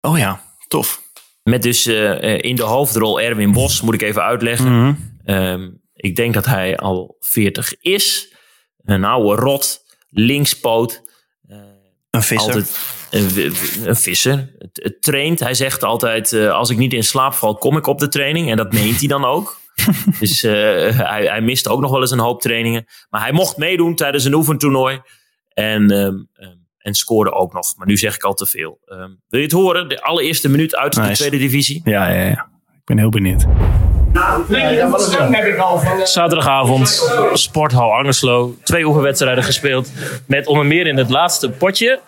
[0.02, 1.02] Oh ja, tof.
[1.44, 4.82] Met dus eh, eh, in de hoofdrol Erwin Bos, moet ik even uitleggen.
[4.82, 4.96] Mhm.
[5.24, 8.34] Ehm, ik denk dat hij al 40 is.
[8.84, 11.05] Een oude rot, linkspoot.
[12.16, 12.54] Een visser.
[12.54, 14.54] Altijd een, visser.
[14.58, 15.40] Het, het traint.
[15.40, 18.50] Hij zegt altijd: eh, Als ik niet in slaap val, kom ik op de training.
[18.50, 19.60] En dat meent hij dan ook.
[20.20, 20.52] dus eh,
[20.98, 22.86] hij, hij mist ook nog wel eens een hoop trainingen.
[23.10, 25.02] Maar hij mocht meedoen tijdens een oefentoernooi.
[25.54, 27.76] En, ehm, ehm, en scoorde ook nog.
[27.78, 28.80] Maar nu zeg ik al te veel.
[28.86, 29.90] Ehm, wil je het horen?
[29.90, 31.82] De allereerste minuut uit de tweede divisie.
[31.84, 32.50] Ja, ja, ja.
[32.74, 33.46] Ik ben heel benieuwd.
[36.04, 38.56] Zaterdagavond, Sporthal Angerslo.
[38.64, 39.90] Twee oefenwedstrijden gespeeld.
[40.28, 42.00] Met onder meer in het laatste potje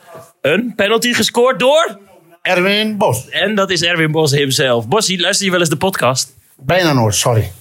[0.42, 1.98] een penalty gescoord door.
[2.42, 3.30] Erwin Bos.
[3.30, 4.88] En dat is Erwin Bos himself.
[4.88, 6.36] Bossie, luister je wel eens de podcast?
[6.58, 7.52] Bijna nooit, sorry.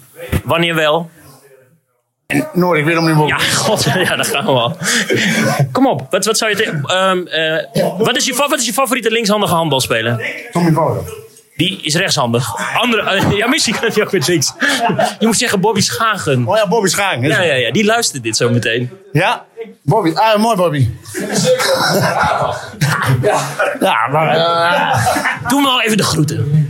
[0.44, 1.10] Wanneer wel?
[2.52, 3.26] Noord, ik weet hem niet meer.
[3.26, 4.76] Ja, god, ja, daar gaan we al.
[5.72, 6.56] Kom op, wat, wat zou je...
[6.56, 10.26] te- ehm, eh, wat, is je, wat is je favoriete linkshandige handbalspeler?
[10.52, 11.02] Tommy Bouwer.
[11.56, 12.54] Die is rechtshandig.
[12.80, 14.52] Andere, eh, ja, misschien kan hij ook met links.
[15.18, 16.46] Je moet zeggen Bobby Schagen.
[16.46, 17.22] Oh ja, Bobby Schagen.
[17.22, 18.90] is Ja, ja, ja, die luistert dit zo meteen.
[19.12, 19.44] Ja?
[19.82, 20.12] Bobby.
[20.14, 20.88] Ah, mooi Bobby.
[23.80, 24.36] Ja, maar...
[24.36, 26.68] eh, Doe me al even de groeten.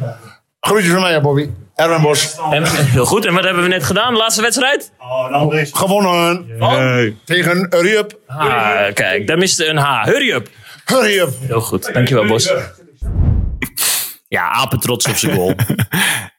[0.60, 1.50] groetjes van mij, ja, Bobby.
[1.74, 2.36] Erwin Bos.
[2.50, 4.12] En, heel goed, en wat hebben we net gedaan?
[4.12, 4.92] De laatste wedstrijd?
[5.72, 6.46] Gewonnen.
[6.58, 7.02] Oh.
[7.24, 8.18] Tegen Ruup.
[8.26, 10.04] Ah, kijk, daar miste een H.
[10.04, 10.48] Hurry up.
[10.84, 11.28] Hurry up.
[11.40, 11.92] Heel goed.
[11.94, 12.52] Dankjewel, Bos.
[14.28, 15.54] Ja, apen trots op zijn goal.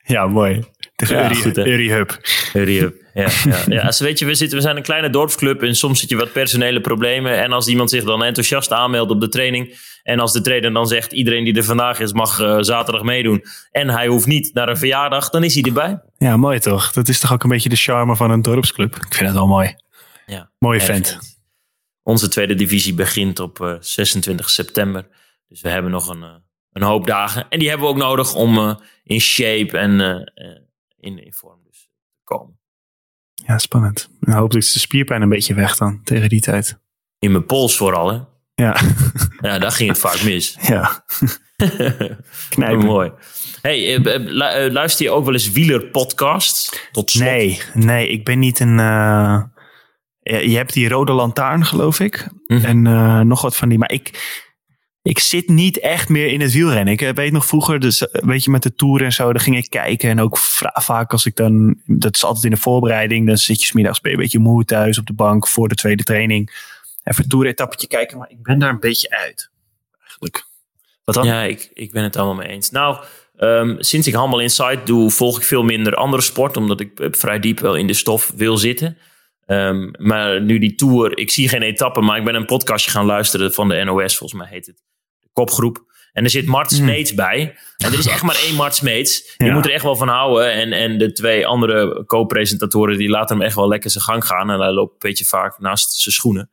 [0.07, 0.63] Ja, mooi.
[0.95, 1.65] Tegen Ja, Uri, hè?
[1.65, 2.99] Uri Hub.
[3.13, 3.63] Ja, ja.
[3.67, 6.15] ja als, weet je, we, zitten, we zijn een kleine dorpsclub en soms zit je
[6.15, 7.41] wat personele problemen.
[7.43, 9.77] En als iemand zich dan enthousiast aanmeldt op de training.
[10.03, 13.43] En als de trainer dan zegt: iedereen die er vandaag is mag eh, zaterdag meedoen.
[13.71, 16.01] En hij hoeft niet naar een verjaardag, dan is hij erbij.
[16.17, 16.91] Ja, mooi toch?
[16.91, 18.95] Dat is toch ook een beetje de charme van een dorpsclub.
[18.95, 19.75] Ik vind het wel mooi.
[20.25, 21.19] Ja, Mooie vent.
[22.03, 25.07] Onze tweede divisie begint op eh, 26 september.
[25.47, 26.29] Dus we hebben nog een, eh,
[26.71, 27.45] een hoop dagen.
[27.49, 30.09] En die hebben we ook nodig om eh, in shape en eh,
[30.49, 30.57] eh,
[30.99, 32.59] in, in vorm dus te komen.
[33.33, 34.09] Ja, spannend.
[34.21, 36.79] En hopelijk is de spierpijn een beetje weg dan tegen die tijd.
[37.19, 38.19] In mijn pols vooral, hè?
[38.55, 38.77] Ja,
[39.41, 40.57] Ja, daar ging het vaak mis.
[40.67, 41.05] ja.
[42.49, 42.85] Knijpen.
[42.85, 43.11] Mooi.
[43.61, 46.87] Hey, lu- luister je ook wel eens wielerpodcasts?
[46.91, 47.23] Tot slot.
[47.23, 48.77] Nee, nee, ik ben niet een.
[50.23, 52.27] je hebt die rode lantaarn, geloof ik.
[52.47, 52.65] Mhm.
[52.65, 52.81] En
[53.27, 53.77] nog wat van die.
[53.77, 54.11] Maar ik,
[55.07, 56.93] ik zit niet echt meer in het wielrennen.
[56.93, 59.41] Ik eh, weet nog vroeger, dus, eh, weet je, met de tour en zo, dan
[59.41, 60.09] ging ik kijken.
[60.09, 60.37] En ook
[60.73, 61.81] vaak als ik dan.
[61.85, 63.27] Dat is altijd in de voorbereiding.
[63.27, 66.51] Dan zit je smiddags een beetje moe thuis op de bank voor de tweede training.
[67.03, 68.17] Even een toeretappetje kijken.
[68.17, 69.49] Maar ik ben daar een beetje uit.
[69.99, 70.45] Eigenlijk.
[71.03, 71.25] Wat dan?
[71.25, 72.69] Ja, ik, ik ben het allemaal mee eens.
[72.69, 73.03] Nou,
[73.35, 76.57] ehm, sinds ik Handbal Insight doe, volg ik veel minder andere sport.
[76.57, 78.97] Omdat ik eh, vrij diep wel in de stof wil zitten.
[79.45, 83.05] Ehm, maar nu die tour, ik zie geen etappen, maar ik ben een podcastje gaan
[83.05, 84.85] luisteren van de NOS, volgens mij heet het.
[85.37, 85.85] Kopgroep.
[86.13, 87.55] En er zit Mart Smeets bij.
[87.77, 89.33] En er is echt maar één Mart Smeets.
[89.37, 89.53] Je Ja.
[89.53, 90.51] moet er echt wel van houden.
[90.51, 94.49] En, en de twee andere co-presentatoren, die laten hem echt wel lekker zijn gang gaan.
[94.49, 96.49] En hij loopt een beetje vaak naast zijn schoenen.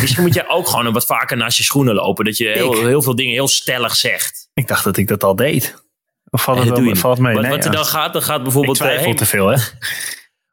[0.00, 2.24] Misschien moet jij ook gewoon wat vaker naast je schoenen lopen.
[2.24, 2.86] Dat je heel, Ik?
[2.86, 4.48] heel veel dingen heel stellig zegt.
[4.54, 5.84] Ik dacht dat ik dat al deed.
[6.30, 7.32] Of valt het wel, valt mee?
[7.34, 8.76] Wat, Nee, wat er dan gaat, dan gaat Ik bijvoorbeeld...
[8.76, 9.58] twijfel eh, te veel, hè?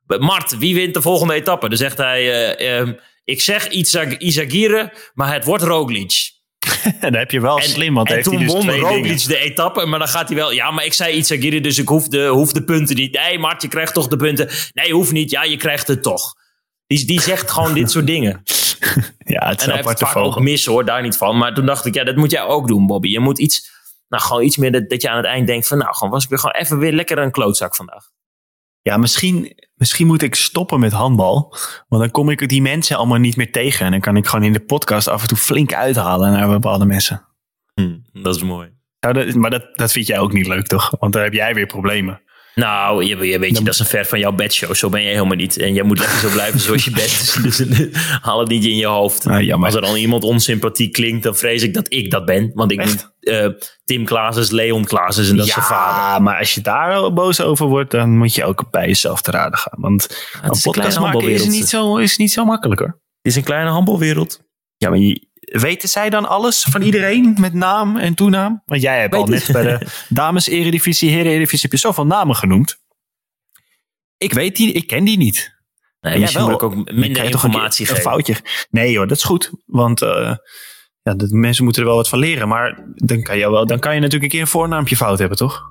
[0.20, 1.70] Mart, wie wint de volgende etappe?
[1.70, 2.56] Dan zegt hij...
[2.58, 6.34] eh, ehm, ik zeg Isag Isagire, maar het wordt Roglic.
[7.00, 9.28] En dan heb je wel slim, want en heeft toen hij dus won twee Roglic
[9.28, 10.52] de etappe, maar dan gaat hij wel...
[10.52, 13.14] Ja, maar ik zei Isagire, dus ik hoef de, hoef de punten niet.
[13.14, 14.50] Nee, Mart, je krijgt toch de punten.
[14.74, 15.32] Nee, hoeft niet.
[15.32, 16.34] Ja, je krijgt het toch.
[16.88, 18.44] Die, die zegt gewoon dit soort dingen.
[19.28, 21.38] Ja, het is En hij heeft vaak ook mis hoor, daar niet van.
[21.38, 23.08] Maar toen dacht ik, ja, dat moet jij ook doen, Bobby.
[23.08, 23.72] Je moet iets,
[24.08, 26.24] nou gewoon iets meer dat, dat je aan het eind denkt van, nou, gewoon was
[26.24, 28.10] ik weer gewoon even weer lekker een klootzak vandaag.
[28.82, 31.56] Ja, misschien, misschien moet ik stoppen met handbal.
[31.88, 33.86] Want dan kom ik die mensen allemaal niet meer tegen.
[33.86, 36.86] En dan kan ik gewoon in de podcast af en toe flink uithalen naar bepaalde
[36.86, 37.26] mensen.
[37.74, 38.74] Hm, dat is mooi.
[39.00, 40.94] Nou, dat, maar dat, dat vind jij ook niet leuk, toch?
[41.00, 42.22] Want dan heb jij weer problemen.
[42.56, 44.74] Nou, je, je weet je, dat is een ver van jouw bedshow.
[44.74, 45.58] Zo ben je helemaal niet.
[45.58, 47.38] En jij moet lekker zo blijven zoals je bent.
[47.44, 47.88] Dus, dus
[48.22, 49.26] haal het niet in je hoofd.
[49.26, 49.64] Nou.
[49.64, 52.52] Als er dan iemand onsympathiek klinkt, dan vrees ik dat ik dat ben.
[52.54, 53.15] Want ik Echt?
[53.26, 53.48] Eh,
[53.84, 56.04] Tim Klaases, Leon Klaases en dat is zijn vader.
[56.04, 59.32] ja, maar als je daar boos over wordt, dan moet je ook bij jezelf te
[59.32, 59.80] raden gaan.
[59.82, 60.04] Want
[60.34, 62.90] een podcast kleine maken is niet, zo, is niet zo makkelijk hoor.
[63.22, 64.42] Het is een kleine handbalwereld.
[64.78, 68.62] Ja, maar je- weten zij dan alles van iedereen met naam en toenaam?
[68.66, 72.36] Want jij hebt al net bij de dames eredivisie, heren eredivisie, heb je zoveel namen
[72.36, 72.78] genoemd.
[74.18, 75.54] Ik weet die, ik ken die niet.
[76.00, 76.62] Nee, jij misschien wel.
[76.62, 78.36] ook minder een informatie Een foutje.
[78.70, 79.52] Nee hoor, dat is goed.
[79.66, 80.36] Want eh,
[81.06, 82.48] ja, de mensen moeten er wel wat van leren.
[82.48, 85.38] Maar dan kan, je wel, dan kan je natuurlijk een keer een voornaampje fout hebben,
[85.38, 85.64] toch?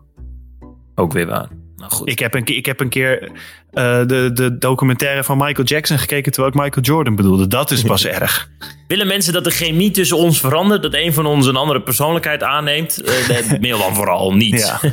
[0.94, 1.48] Ook weer waar.
[1.76, 2.08] Nou goed.
[2.08, 3.30] Ik heb een, keer- ik heb een keer
[3.70, 7.46] eh, de, de documentaire van Michael Jackson gekeken terwijl ik Michael Jordan bedoelde.
[7.46, 8.48] Dat is pas erg.
[8.88, 10.82] Willen mensen dat de chemie tussen ons verandert?
[10.82, 13.02] Dat een van ons een andere persoonlijkheid aanneemt?
[13.60, 14.60] Mail dan vooral niet.
[14.60, 14.80] Ja.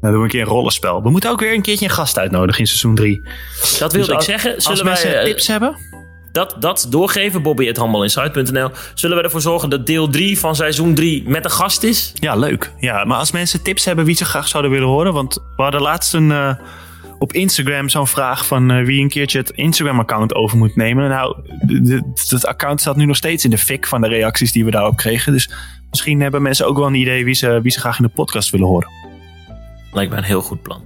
[0.00, 1.02] Nou, doen we een keer een rollenspel.
[1.02, 3.20] We moeten ook weer een keertje een gast uitnodigen in seizoen 3.
[3.78, 4.54] Dat wilde ik zeggen.
[4.54, 5.76] Als Zullen wij mensen eh, tips hebben?
[6.38, 7.42] Dat, dat doorgeven?
[7.42, 12.12] Bobby.handbalinsight.nl Zullen we ervoor zorgen dat deel 3 van seizoen 3 met een gast is?
[12.14, 12.72] Ja, leuk.
[12.80, 15.12] Ja, maar als mensen tips hebben wie ze graag zouden willen horen.
[15.12, 16.54] Want we hadden laatst een, eh,
[17.18, 21.08] op Instagram zo'n vraag van eh, wie een keertje het Instagram-account over moet nemen.
[21.08, 21.36] Nou,
[22.28, 24.96] dat account staat nu nog steeds in de fik van de reacties die we daarop
[24.96, 25.32] kregen.
[25.32, 25.50] Dus
[25.90, 28.50] misschien hebben mensen ook wel een idee wie ze, wie ze graag in de podcast
[28.50, 28.90] willen horen.
[29.92, 30.82] Lijkt mij een heel goed plan.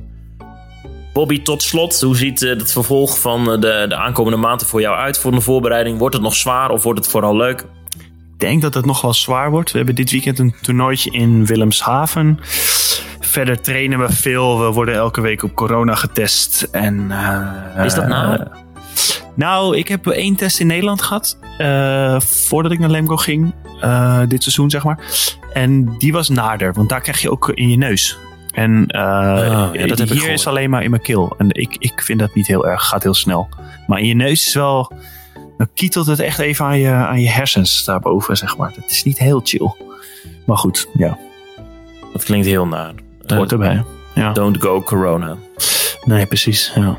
[1.12, 4.80] Bobby, tot slot, hoe ziet eh, het vervolg van eh, de, de aankomende maanden voor
[4.80, 5.98] jou uit voor de voorbereiding?
[5.98, 7.60] Wordt het nog zwaar of wordt het vooral leuk?
[8.32, 9.70] Ik denk dat het nog wel zwaar wordt.
[9.70, 12.38] We hebben dit weekend een toernooitje in Willemshaven.
[13.20, 14.60] Verder trainen we veel.
[14.60, 16.62] We worden elke week op corona getest.
[16.62, 18.46] En, eh, Is dat nou?
[19.34, 21.38] nou, ik heb één test in Nederland gehad.
[21.58, 23.54] eh, voordat ik naar Lemgo ging.
[24.28, 24.98] dit seizoen, zeg maar.
[25.52, 26.72] En die was nader.
[26.72, 28.18] Want daar krijg je ook in je neus.
[28.52, 29.00] En eh,
[29.72, 30.38] ja, dat heb ik hier gehoord.
[30.38, 31.34] is alleen maar in mijn keel.
[31.38, 32.82] En ik, ik vind dat niet heel erg.
[32.88, 33.48] Gaat heel snel.
[33.86, 34.92] Maar in je neus is wel...
[35.56, 38.72] Dan kietelt het echt even aan je, aan je hersens daarboven, zeg maar.
[38.74, 39.74] Het is niet heel chill.
[40.46, 41.18] Maar goed, ja.
[42.12, 42.92] Dat klinkt heel naar.
[43.20, 43.84] Het hoort erbij.
[44.14, 44.32] Ja.
[44.32, 45.36] Don't go corona.
[46.04, 46.72] Nee, precies.
[46.74, 46.98] Ja.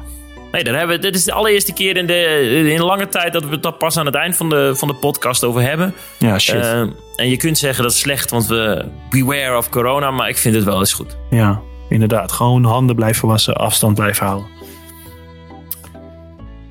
[0.54, 3.44] Nee, daar hebben we, dit is de allereerste keer in, de, in lange tijd dat
[3.44, 5.94] we het pas aan het eind van de, van de podcast over hebben.
[6.20, 6.56] Ja, shit.
[6.56, 6.80] Eh,
[7.16, 10.56] en je kunt zeggen dat is slecht, want we beware of corona, maar ik vind
[10.56, 11.18] het wel eens goed.
[11.30, 12.32] ja, inderdaad.
[12.32, 14.48] Gewoon handen blijven wassen, afstand blijven houden.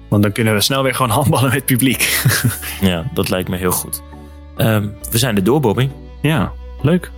[0.08, 2.22] Want dan kunnen we snel weer gewoon handballen met het publiek.
[2.80, 4.02] Ja, dat lijkt me heel goed.
[4.56, 5.88] Ehm, we zijn er door, Bobby.
[6.20, 6.52] ja,
[6.82, 7.10] leuk.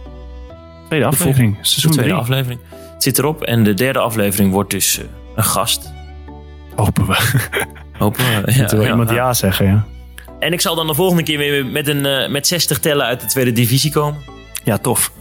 [0.86, 2.22] Tweede De aflevering, De seizoen tweede 3.
[2.22, 2.60] aflevering.
[2.70, 5.04] Het zit erop en de derde aflevering wordt dus eh,
[5.34, 5.92] een gast.
[6.76, 7.16] Hopen we.
[7.92, 8.30] Hopen we.
[8.52, 9.14] Ja, Moeten we ja, iemand ja.
[9.14, 9.84] ja zeggen, ja.
[10.38, 13.20] En ik zal dan de volgende keer weer met, een, eh, met 60 tellen uit
[13.20, 14.20] de tweede divisie komen.
[14.64, 15.12] Ja, tof.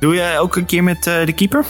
[0.00, 1.64] Doe jij ook een keer met eh, de keeper?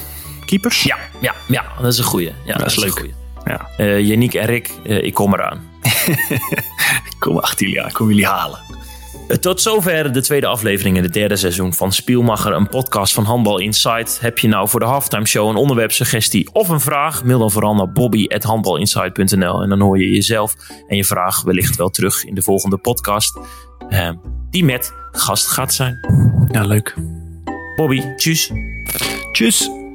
[0.44, 0.82] Keepers?
[0.82, 2.32] Ja, ja, ja, dat is een goeie.
[2.44, 2.98] Ja, dat, is een leuk.
[2.98, 3.14] goeie.
[3.44, 3.68] Ja.
[3.76, 5.60] Eh Yannick en Rick, eh, ik kom eraan.
[7.18, 8.58] Kom achter jullie aan, kom jullie halen.
[9.40, 13.58] Tot zover de tweede aflevering in het derde seizoen van Spielmacher, een podcast van Handbal
[13.58, 14.20] Insight.
[14.20, 17.24] Heb je nou voor de halftime show een onderwerpsuggestie of een vraag?
[17.24, 20.54] Mail dan vooral naar bobby.handbalinsight.nl en dan hoor je jezelf
[20.86, 23.38] en je vraag wellicht wel terug in de volgende podcast.
[23.88, 24.10] eh,
[24.50, 25.98] die met gast gaat zijn.
[26.52, 26.94] Ja, leuk.
[27.76, 28.52] Bobby, tjus.
[29.32, 29.85] Tjus.